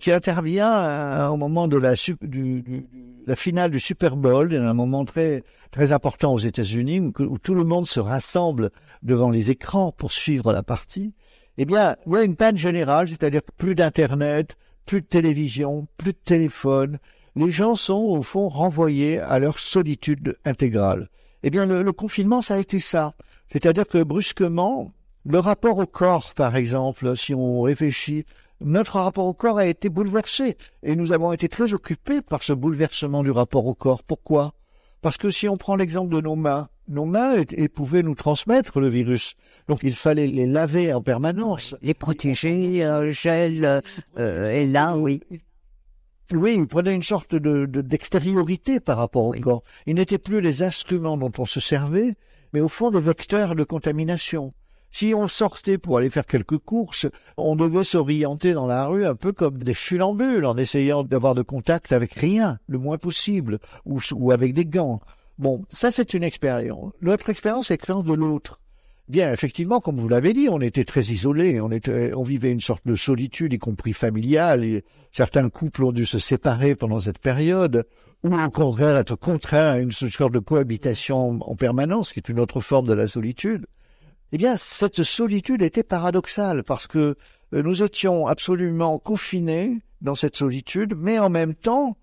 qui 0.00 0.12
intervient 0.12 0.70
à- 0.70 1.30
au 1.30 1.36
moment 1.36 1.68
de 1.68 1.76
la 1.76 1.94
du, 2.22 2.62
du- 2.62 2.86
la 3.26 3.36
finale 3.36 3.70
du 3.70 3.80
Super 3.80 4.16
Bowl, 4.16 4.54
un 4.54 4.74
moment 4.74 5.04
très 5.04 5.42
très 5.70 5.92
important 5.92 6.34
aux 6.34 6.38
États-Unis 6.38 7.00
où, 7.00 7.12
où 7.22 7.38
tout 7.38 7.54
le 7.54 7.64
monde 7.64 7.86
se 7.86 8.00
rassemble 8.00 8.70
devant 9.02 9.30
les 9.30 9.50
écrans 9.50 9.92
pour 9.92 10.12
suivre 10.12 10.52
la 10.52 10.62
partie. 10.62 11.14
Eh 11.56 11.64
bien, 11.64 11.96
il 12.06 12.12
y 12.12 12.16
a 12.16 12.22
une 12.22 12.36
panne 12.36 12.56
générale, 12.56 13.08
c'est-à-dire 13.08 13.40
plus 13.56 13.74
d'internet, 13.74 14.56
plus 14.86 15.00
de 15.00 15.06
télévision, 15.06 15.86
plus 15.96 16.12
de 16.12 16.18
téléphone. 16.18 16.98
Les 17.36 17.50
gens 17.50 17.74
sont 17.76 17.94
au 17.94 18.22
fond 18.22 18.48
renvoyés 18.48 19.20
à 19.20 19.38
leur 19.38 19.58
solitude 19.58 20.36
intégrale. 20.44 21.08
Eh 21.42 21.50
bien, 21.50 21.64
le, 21.64 21.82
le 21.82 21.92
confinement, 21.92 22.42
ça 22.42 22.54
a 22.54 22.58
été 22.58 22.80
ça. 22.80 23.14
C'est-à-dire 23.50 23.86
que 23.86 24.02
brusquement, 24.02 24.92
le 25.24 25.38
rapport 25.38 25.78
au 25.78 25.86
corps, 25.86 26.34
par 26.34 26.56
exemple, 26.56 27.16
si 27.16 27.34
on 27.34 27.62
réfléchit, 27.62 28.24
notre 28.60 28.98
rapport 29.00 29.26
au 29.26 29.34
corps 29.34 29.58
a 29.58 29.66
été 29.66 29.88
bouleversé. 29.88 30.56
Et 30.82 30.96
nous 30.96 31.12
avons 31.12 31.32
été 31.32 31.48
très 31.48 31.72
occupés 31.74 32.20
par 32.22 32.42
ce 32.42 32.52
bouleversement 32.52 33.22
du 33.22 33.30
rapport 33.30 33.66
au 33.66 33.74
corps. 33.74 34.02
Pourquoi? 34.02 34.54
Parce 35.02 35.16
que 35.18 35.30
si 35.30 35.48
on 35.48 35.56
prend 35.56 35.76
l'exemple 35.76 36.14
de 36.14 36.20
nos 36.20 36.34
mains, 36.36 36.68
nos 36.88 37.04
mains 37.04 37.34
et, 37.34 37.46
et 37.64 37.68
pouvaient 37.68 38.02
nous 38.02 38.14
transmettre 38.14 38.80
le 38.80 38.88
virus. 38.88 39.34
Donc 39.68 39.80
il 39.82 39.94
fallait 39.94 40.26
les 40.26 40.46
laver 40.46 40.92
en 40.94 41.02
permanence. 41.02 41.76
Les 41.82 41.94
protéger, 41.94 42.84
euh, 42.84 43.10
gel, 43.12 43.64
euh, 43.64 43.80
euh, 44.18 44.48
est 44.48 44.66
là, 44.66 44.96
oui. 44.96 45.20
Oui, 46.32 46.54
ils 46.58 46.66
prenaient 46.66 46.94
une 46.94 47.02
sorte 47.02 47.34
de 47.34 47.66
de- 47.66 47.82
d'extériorité 47.82 48.80
par 48.80 48.96
rapport 48.96 49.24
au 49.26 49.30
Oui. 49.32 49.40
corps. 49.40 49.62
Ils 49.86 49.94
n'étaient 49.94 50.18
plus 50.18 50.40
les 50.40 50.62
instruments 50.62 51.18
dont 51.18 51.32
on 51.38 51.44
se 51.46 51.60
servait, 51.60 52.14
mais 52.54 52.60
au 52.60 52.68
fond 52.68 52.90
des 52.90 53.00
vecteurs 53.00 53.54
de 53.54 53.64
contamination. 53.64 54.54
Si 54.94 55.12
on 55.12 55.26
sortait 55.26 55.76
pour 55.76 55.98
aller 55.98 56.08
faire 56.08 56.24
quelques 56.24 56.58
courses, 56.58 57.08
on 57.36 57.56
devait 57.56 57.82
s'orienter 57.82 58.52
dans 58.52 58.68
la 58.68 58.86
rue 58.86 59.04
un 59.04 59.16
peu 59.16 59.32
comme 59.32 59.60
des 59.60 59.74
funambules 59.74 60.44
en 60.44 60.56
essayant 60.56 61.02
d'avoir 61.02 61.34
de 61.34 61.42
contact 61.42 61.90
avec 61.90 62.12
rien, 62.12 62.60
le 62.68 62.78
moins 62.78 62.96
possible, 62.96 63.58
ou, 63.84 64.30
avec 64.30 64.54
des 64.54 64.66
gants. 64.66 65.00
Bon, 65.36 65.64
ça 65.68 65.90
c'est 65.90 66.14
une 66.14 66.22
expérience. 66.22 66.92
L'autre 67.00 67.28
expérience, 67.28 67.66
c'est 67.66 67.74
l'expérience 67.74 68.04
de 68.04 68.12
l'autre. 68.12 68.60
Bien, 69.08 69.32
effectivement, 69.32 69.80
comme 69.80 69.96
vous 69.96 70.08
l'avez 70.08 70.32
dit, 70.32 70.46
on 70.48 70.60
était 70.60 70.84
très 70.84 71.06
isolés, 71.06 71.60
on 71.60 71.72
était, 71.72 72.14
on 72.14 72.22
vivait 72.22 72.52
une 72.52 72.60
sorte 72.60 72.86
de 72.86 72.94
solitude, 72.94 73.52
y 73.52 73.58
compris 73.58 73.94
familiale, 73.94 74.62
et 74.62 74.84
certains 75.10 75.50
couples 75.50 75.82
ont 75.82 75.92
dû 75.92 76.06
se 76.06 76.20
séparer 76.20 76.76
pendant 76.76 77.00
cette 77.00 77.18
période, 77.18 77.84
ou 78.22 78.32
au 78.32 78.50
contraire 78.50 78.96
être 78.96 79.16
contraints 79.16 79.72
à 79.72 79.78
une 79.78 79.90
sorte 79.90 80.32
de 80.32 80.38
cohabitation 80.38 81.40
en 81.40 81.56
permanence, 81.56 82.12
qui 82.12 82.20
est 82.20 82.28
une 82.28 82.38
autre 82.38 82.60
forme 82.60 82.86
de 82.86 82.94
la 82.94 83.08
solitude. 83.08 83.66
Eh 84.34 84.36
bien, 84.36 84.56
cette 84.56 85.04
solitude 85.04 85.62
était 85.62 85.84
paradoxale, 85.84 86.64
parce 86.64 86.88
que 86.88 87.14
euh, 87.54 87.62
nous 87.62 87.84
étions 87.84 88.26
absolument 88.26 88.98
confinés 88.98 89.78
dans 90.00 90.16
cette 90.16 90.34
solitude, 90.34 90.94
mais 90.96 91.20
en 91.20 91.30
même 91.30 91.54
temps, 91.54 91.96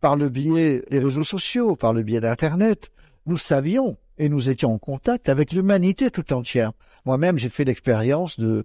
par 0.00 0.16
le 0.16 0.28
biais 0.28 0.82
des 0.90 0.98
réseaux 0.98 1.22
sociaux, 1.22 1.76
par 1.76 1.92
le 1.92 2.02
biais 2.02 2.18
d'Internet, 2.18 2.90
nous 3.26 3.38
savions 3.38 3.96
et 4.18 4.28
nous 4.28 4.50
étions 4.50 4.72
en 4.72 4.78
contact 4.78 5.28
avec 5.28 5.52
l'humanité 5.52 6.10
tout 6.10 6.32
entière. 6.32 6.72
Moi-même, 7.04 7.38
j'ai 7.38 7.48
fait 7.48 7.62
l'expérience 7.62 8.40
de, 8.40 8.64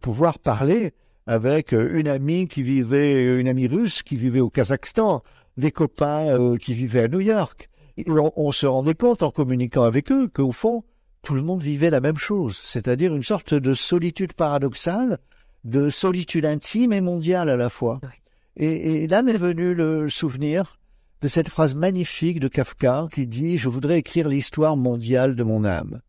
pouvoir 0.00 0.38
parler 0.38 0.94
avec 1.26 1.74
euh, 1.74 1.98
une 1.98 2.08
amie 2.08 2.48
qui 2.48 2.62
vivait, 2.62 3.38
une 3.38 3.48
amie 3.48 3.66
russe 3.66 4.02
qui 4.02 4.16
vivait 4.16 4.40
au 4.40 4.48
Kazakhstan, 4.48 5.22
des 5.58 5.70
copains 5.70 6.28
euh, 6.28 6.56
qui 6.56 6.72
vivaient 6.72 7.02
à 7.02 7.08
New 7.08 7.20
York. 7.20 7.68
On 8.08 8.52
se 8.52 8.64
rendait 8.64 8.94
compte 8.94 9.22
en 9.22 9.30
communiquant 9.30 9.82
avec 9.82 10.10
eux 10.10 10.28
qu'au 10.28 10.50
fond, 10.50 10.82
tout 11.24 11.34
le 11.34 11.42
monde 11.42 11.62
vivait 11.62 11.90
la 11.90 12.00
même 12.00 12.18
chose, 12.18 12.56
c'est-à-dire 12.56 13.14
une 13.14 13.22
sorte 13.22 13.54
de 13.54 13.74
solitude 13.74 14.34
paradoxale, 14.34 15.18
de 15.64 15.90
solitude 15.90 16.44
intime 16.44 16.92
et 16.92 17.00
mondiale 17.00 17.48
à 17.48 17.56
la 17.56 17.70
fois. 17.70 17.98
Oui. 18.02 18.08
Et, 18.56 19.02
et 19.02 19.08
là 19.08 19.22
m'est 19.22 19.36
venu 19.36 19.74
le 19.74 20.08
souvenir 20.08 20.78
de 21.22 21.28
cette 21.28 21.48
phrase 21.48 21.74
magnifique 21.74 22.38
de 22.38 22.48
Kafka 22.48 23.08
qui 23.10 23.26
dit⁇ 23.26 23.54
Je 23.58 23.68
voudrais 23.68 23.98
écrire 23.98 24.28
l'histoire 24.28 24.76
mondiale 24.76 25.34
de 25.34 25.42
mon 25.42 25.64
âme 25.64 26.00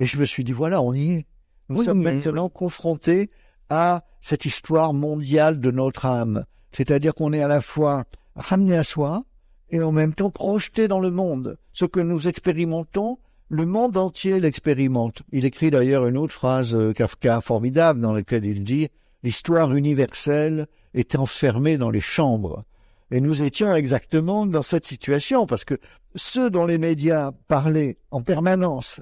Et 0.00 0.06
je 0.06 0.18
me 0.18 0.24
suis 0.24 0.42
dit, 0.42 0.52
voilà, 0.52 0.80
on 0.80 0.94
y 0.94 1.12
est. 1.12 1.26
Nous 1.68 1.80
Oui, 1.80 1.84
sommes 1.84 2.02
maintenant 2.02 2.48
confrontés 2.48 3.30
à 3.68 4.04
cette 4.20 4.46
histoire 4.46 4.94
mondiale 4.94 5.60
de 5.60 5.70
notre 5.70 6.06
âme. 6.06 6.46
C'est-à-dire 6.72 7.14
qu'on 7.14 7.32
est 7.32 7.42
à 7.42 7.48
la 7.48 7.60
fois 7.60 8.04
ramené 8.34 8.76
à 8.76 8.84
soi 8.84 9.24
et 9.70 9.82
en 9.82 9.92
même 9.92 10.14
temps 10.14 10.30
projeté 10.30 10.88
dans 10.88 11.00
le 11.00 11.10
monde. 11.10 11.58
Ce 11.72 11.84
que 11.84 12.00
nous 12.00 12.28
expérimentons, 12.28 13.18
le 13.48 13.66
monde 13.66 13.96
entier 13.96 14.40
l'expérimente. 14.40 15.22
Il 15.32 15.44
écrit 15.44 15.70
d'ailleurs 15.70 16.06
une 16.06 16.16
autre 16.16 16.32
phrase 16.34 16.74
euh, 16.74 16.92
Kafka 16.92 17.40
formidable 17.40 18.00
dans 18.00 18.12
laquelle 18.12 18.44
il 18.44 18.64
dit 18.64 18.88
L'histoire 19.22 19.74
universelle 19.74 20.66
est 20.94 21.16
enfermée 21.16 21.78
dans 21.78 21.90
les 21.90 22.00
chambres. 22.00 22.64
Et 23.10 23.20
nous 23.20 23.42
étions 23.42 23.74
exactement 23.74 24.46
dans 24.46 24.62
cette 24.62 24.84
situation, 24.84 25.46
parce 25.46 25.64
que 25.64 25.78
ceux 26.14 26.50
dont 26.50 26.66
les 26.66 26.78
médias 26.78 27.32
parlaient 27.48 27.98
en 28.10 28.22
permanence, 28.22 29.00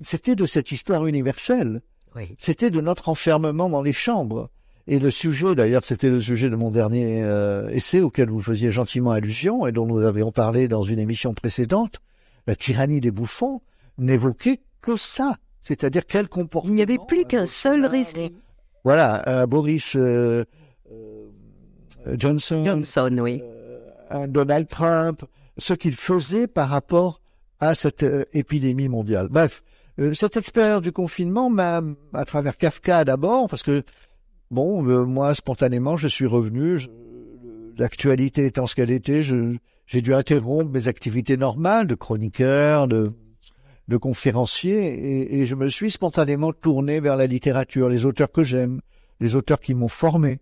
c'était 0.00 0.36
de 0.36 0.46
cette 0.46 0.70
histoire 0.72 1.06
universelle. 1.06 1.80
C'était 2.36 2.70
de 2.70 2.80
notre 2.80 3.08
enfermement 3.08 3.68
dans 3.68 3.82
les 3.82 3.92
chambres. 3.92 4.50
Et 4.86 4.98
le 4.98 5.10
sujet, 5.10 5.54
d'ailleurs, 5.54 5.84
c'était 5.84 6.08
le 6.08 6.18
sujet 6.18 6.50
de 6.50 6.56
mon 6.56 6.70
dernier 6.70 7.22
euh, 7.22 7.68
essai 7.68 8.00
auquel 8.00 8.28
vous 8.28 8.42
faisiez 8.42 8.70
gentiment 8.70 9.12
allusion 9.12 9.66
et 9.66 9.72
dont 9.72 9.86
nous 9.86 10.00
avions 10.00 10.32
parlé 10.32 10.66
dans 10.66 10.82
une 10.82 10.98
émission 10.98 11.32
précédente, 11.34 12.00
la 12.46 12.56
tyrannie 12.56 13.00
des 13.00 13.10
bouffons, 13.10 13.60
n'évoquait 13.98 14.60
que 14.80 14.96
ça. 14.96 15.36
C'est-à-dire 15.60 16.06
quel 16.06 16.28
comportement. 16.28 16.72
Il 16.72 16.76
n'y 16.76 16.82
avait 16.82 16.98
plus 17.06 17.24
qu'un 17.24 17.46
seul 17.46 17.84
récit. 17.84 18.34
Voilà, 18.84 19.28
euh, 19.28 19.46
Boris 19.46 19.96
euh, 19.96 20.44
Johnson, 22.14 22.64
Johnson 22.64 23.18
oui. 23.20 23.42
Donald 24.28 24.68
Trump, 24.68 25.24
ce 25.58 25.74
qu'il 25.74 25.94
faisait 25.94 26.46
par 26.46 26.70
rapport 26.70 27.20
à 27.60 27.74
cette 27.74 28.06
épidémie 28.32 28.88
mondiale. 28.88 29.28
Bref, 29.30 29.62
cette 30.14 30.36
expérience 30.36 30.80
du 30.80 30.92
confinement 30.92 31.50
m'a, 31.50 31.82
à 32.14 32.24
travers 32.24 32.56
Kafka 32.56 33.04
d'abord, 33.04 33.48
parce 33.48 33.62
que 33.62 33.82
bon, 34.50 34.82
moi 35.06 35.34
spontanément, 35.34 35.98
je 35.98 36.08
suis 36.08 36.26
revenu. 36.26 36.78
L'actualité 37.76 38.46
étant 38.46 38.66
ce 38.66 38.74
qu'elle 38.74 38.90
était, 38.90 39.22
j'ai 39.22 40.02
dû 40.02 40.14
interrompre 40.14 40.70
mes 40.70 40.88
activités 40.88 41.36
normales 41.36 41.86
de 41.86 41.94
chroniqueur, 41.94 42.88
de, 42.88 43.12
de 43.88 43.96
conférencier, 43.96 45.40
et, 45.40 45.46
je 45.46 45.54
me 45.54 45.68
suis 45.68 45.90
spontanément 45.90 46.52
tourné 46.52 47.00
vers 47.00 47.16
la 47.16 47.26
littérature, 47.26 47.88
les 47.88 48.04
auteurs 48.04 48.30
que 48.30 48.42
j'aime, 48.42 48.80
les 49.18 49.34
auteurs 49.34 49.60
qui 49.60 49.74
m'ont 49.74 49.88
formé. 49.88 50.40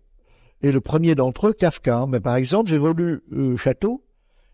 Et 0.61 0.71
le 0.71 0.81
premier 0.81 1.15
d'entre 1.15 1.47
eux, 1.47 1.53
Kafka. 1.53 2.05
Mais 2.09 2.19
par 2.19 2.35
exemple, 2.35 2.69
j'ai 2.69 2.77
relu 2.77 3.23
euh, 3.31 3.55
Château, 3.55 4.03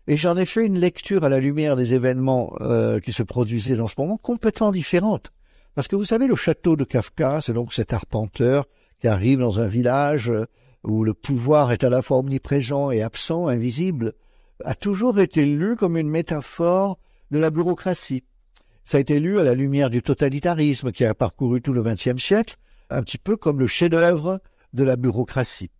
et 0.06 0.16
j'en 0.16 0.36
ai 0.36 0.44
fait 0.44 0.64
une 0.64 0.78
lecture 0.78 1.24
à 1.24 1.28
la 1.28 1.40
lumière 1.40 1.76
des 1.76 1.94
événements 1.94 2.54
euh, 2.60 3.00
qui 3.00 3.12
se 3.12 3.22
produisaient 3.24 3.80
en 3.80 3.88
ce 3.88 3.94
moment 3.98 4.16
complètement 4.16 4.70
différente. 4.70 5.32
Parce 5.74 5.88
que 5.88 5.96
vous 5.96 6.04
savez, 6.04 6.28
le 6.28 6.36
château 6.36 6.76
de 6.76 6.84
Kafka, 6.84 7.40
c'est 7.40 7.52
donc 7.52 7.72
cet 7.72 7.92
arpenteur 7.92 8.66
qui 9.00 9.08
arrive 9.08 9.40
dans 9.40 9.60
un 9.60 9.66
village 9.66 10.30
euh, 10.30 10.46
où 10.84 11.02
le 11.02 11.14
pouvoir 11.14 11.72
est 11.72 11.82
à 11.82 11.90
la 11.90 12.00
fois 12.00 12.18
omniprésent 12.18 12.92
et 12.92 13.02
absent, 13.02 13.48
invisible, 13.48 14.12
a 14.64 14.76
toujours 14.76 15.18
été 15.18 15.44
lu 15.46 15.74
comme 15.76 15.96
une 15.96 16.10
métaphore 16.10 16.98
de 17.32 17.38
la 17.38 17.50
bureaucratie. 17.50 18.22
Ça 18.84 18.98
a 18.98 19.00
été 19.00 19.18
lu 19.18 19.38
à 19.38 19.42
la 19.42 19.54
lumière 19.54 19.90
du 19.90 20.02
totalitarisme 20.02 20.92
qui 20.92 21.04
a 21.04 21.14
parcouru 21.14 21.62
tout 21.62 21.72
le 21.72 21.82
XXe 21.82 22.22
siècle, 22.22 22.56
un 22.90 23.02
petit 23.02 23.18
peu 23.18 23.36
comme 23.36 23.58
le 23.58 23.66
chef-d'œuvre 23.66 24.40
de 24.74 24.84
la 24.84 24.96
bureaucratie. 24.96 25.70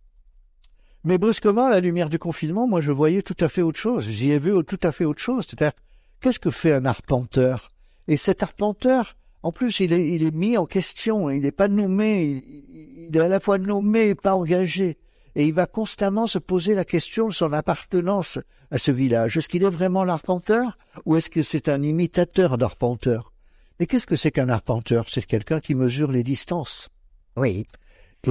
Mais 1.03 1.19
brusquement, 1.19 1.67
à 1.67 1.69
la 1.69 1.81
lumière 1.81 2.09
du 2.09 2.17
confinement, 2.17 2.67
moi 2.67 2.81
je 2.81 2.91
voyais 2.91 3.21
tout 3.21 3.37
à 3.39 3.47
fait 3.47 3.61
autre 3.61 3.79
chose. 3.79 4.09
J'y 4.09 4.31
ai 4.31 4.39
vu 4.39 4.53
tout 4.65 4.79
à 4.81 4.91
fait 4.91 5.05
autre 5.05 5.21
chose. 5.21 5.45
C'est-à-dire, 5.47 5.77
qu'est-ce 6.19 6.39
que 6.39 6.49
fait 6.49 6.73
un 6.73 6.85
arpenteur? 6.85 7.69
Et 8.07 8.17
cet 8.17 8.41
arpenteur, 8.41 9.15
en 9.43 9.51
plus, 9.51 9.79
il 9.81 9.93
est, 9.93 10.09
il 10.09 10.23
est 10.23 10.33
mis 10.33 10.57
en 10.57 10.65
question. 10.65 11.29
Il 11.29 11.41
n'est 11.41 11.51
pas 11.51 11.67
nommé. 11.67 12.43
Il, 12.73 13.15
est 13.15 13.19
à 13.19 13.27
la 13.27 13.39
fois 13.39 13.59
nommé 13.59 14.09
et 14.09 14.15
pas 14.15 14.33
engagé. 14.33 14.97
Et 15.35 15.45
il 15.45 15.53
va 15.53 15.65
constamment 15.65 16.27
se 16.27 16.39
poser 16.39 16.75
la 16.75 16.85
question 16.85 17.27
de 17.27 17.33
son 17.33 17.51
appartenance 17.51 18.39
à 18.71 18.77
ce 18.77 18.91
village. 18.91 19.37
Est-ce 19.37 19.49
qu'il 19.49 19.63
est 19.63 19.69
vraiment 19.69 20.03
l'arpenteur 20.03 20.77
ou 21.05 21.17
est-ce 21.17 21.29
que 21.29 21.41
c'est 21.41 21.67
un 21.67 21.83
imitateur 21.83 22.57
d'arpenteur? 22.57 23.33
Mais 23.79 23.85
qu'est-ce 23.85 24.07
que 24.07 24.15
c'est 24.15 24.31
qu'un 24.31 24.47
arpenteur? 24.47 25.07
C'est 25.09 25.25
quelqu'un 25.25 25.59
qui 25.59 25.75
mesure 25.75 26.11
les 26.11 26.23
distances. 26.23 26.89
Oui. 27.35 27.67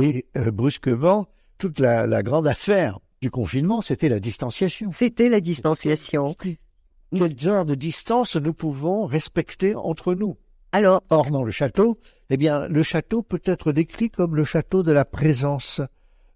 Et 0.01 0.27
euh, 0.37 0.51
brusquement, 0.51 1.29
toute 1.59 1.79
la, 1.79 2.23
grande 2.23 2.47
affaire 2.47 2.99
du 3.21 3.31
confinement, 3.31 3.83
c'était 3.83 4.09
la 4.09 4.21
distanciation. 4.21 4.91
C'était 4.91 5.29
la 5.29 5.41
distanciation. 5.41 6.35
Quel 7.15 7.39
genre 7.39 7.65
de 7.67 7.75
distance 7.75 8.37
nous 8.37 8.55
pouvons 8.55 9.05
respecter 9.05 9.75
entre 9.75 10.15
nous? 10.15 10.37
Alors, 10.73 11.03
Or, 11.11 11.31
dans 11.31 11.45
le 11.45 11.53
château, 11.53 11.99
eh 12.31 12.37
bien, 12.37 12.67
le 12.67 12.83
château 12.83 13.23
peut 13.23 13.43
être 13.45 13.71
décrit 13.71 14.11
comme 14.11 14.35
le 14.35 14.45
château 14.45 14.83
de 14.83 14.91
la 14.91 15.05
présence 15.05 15.81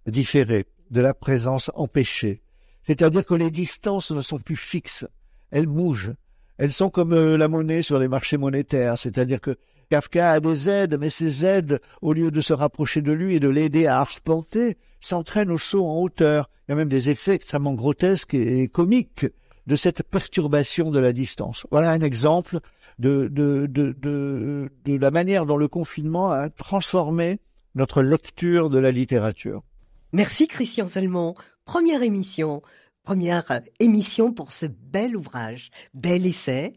différée, 0.07 0.65
de 0.91 1.01
la 1.01 1.13
présence 1.13 1.71
empêchée. 1.75 2.41
C'est-à-dire 2.83 3.25
que 3.25 3.33
les 3.35 3.51
distances 3.51 4.11
ne 4.11 4.21
sont 4.21 4.39
plus 4.39 4.55
fixes, 4.55 5.05
elles 5.51 5.67
bougent. 5.67 6.13
Elles 6.57 6.73
sont 6.73 6.89
comme 6.89 7.13
euh, 7.13 7.37
la 7.37 7.47
monnaie 7.47 7.81
sur 7.81 7.99
les 7.99 8.07
marchés 8.07 8.37
monétaires, 8.37 8.97
c'est-à-dire 8.97 9.39
que 9.39 9.55
Kafka 9.89 10.33
a 10.33 10.39
des 10.39 10.69
aides, 10.69 10.97
mais 10.99 11.09
ces 11.09 11.45
aides, 11.45 11.79
au 12.01 12.13
lieu 12.13 12.31
de 12.31 12.41
se 12.41 12.53
rapprocher 12.53 13.01
de 13.01 13.11
lui 13.11 13.35
et 13.35 13.39
de 13.39 13.47
l'aider 13.47 13.87
à 13.87 13.99
arpenter, 13.99 14.77
s'entraînent 14.99 15.51
au 15.51 15.57
saut 15.57 15.85
en 15.85 16.01
hauteur. 16.01 16.49
Il 16.67 16.71
y 16.71 16.73
a 16.73 16.75
même 16.75 16.89
des 16.89 17.09
effets 17.09 17.33
extrêmement 17.33 17.73
grotesques 17.73 18.33
et 18.33 18.67
comiques 18.67 19.25
de 19.65 19.75
cette 19.75 20.03
perturbation 20.03 20.91
de 20.91 20.99
la 20.99 21.13
distance. 21.13 21.65
Voilà 21.71 21.91
un 21.91 22.01
exemple 22.01 22.59
de, 22.99 23.29
de, 23.31 23.65
de, 23.67 23.95
de, 23.99 24.69
de 24.85 24.97
la 24.97 25.11
manière 25.11 25.45
dont 25.45 25.57
le 25.57 25.67
confinement 25.67 26.31
a 26.31 26.49
transformé 26.49 27.39
notre 27.73 28.01
lecture 28.01 28.69
de 28.69 28.77
la 28.77 28.91
littérature. 28.91 29.63
Merci 30.11 30.47
Christian 30.47 30.87
Salmon. 30.87 31.35
Première 31.65 32.01
émission, 32.01 32.63
première 33.03 33.61
émission 33.79 34.33
pour 34.33 34.51
ce 34.51 34.65
bel 34.65 35.15
ouvrage, 35.15 35.69
bel 35.93 36.25
essai, 36.25 36.73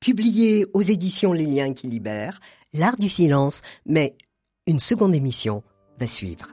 publié 0.00 0.66
aux 0.74 0.82
éditions 0.82 1.32
Les 1.32 1.46
Liens 1.46 1.72
qui 1.72 1.86
libèrent, 1.88 2.40
L'art 2.74 2.98
du 2.98 3.08
silence, 3.08 3.62
mais 3.86 4.18
une 4.66 4.78
seconde 4.78 5.14
émission 5.14 5.62
va 5.98 6.06
suivre. 6.06 6.52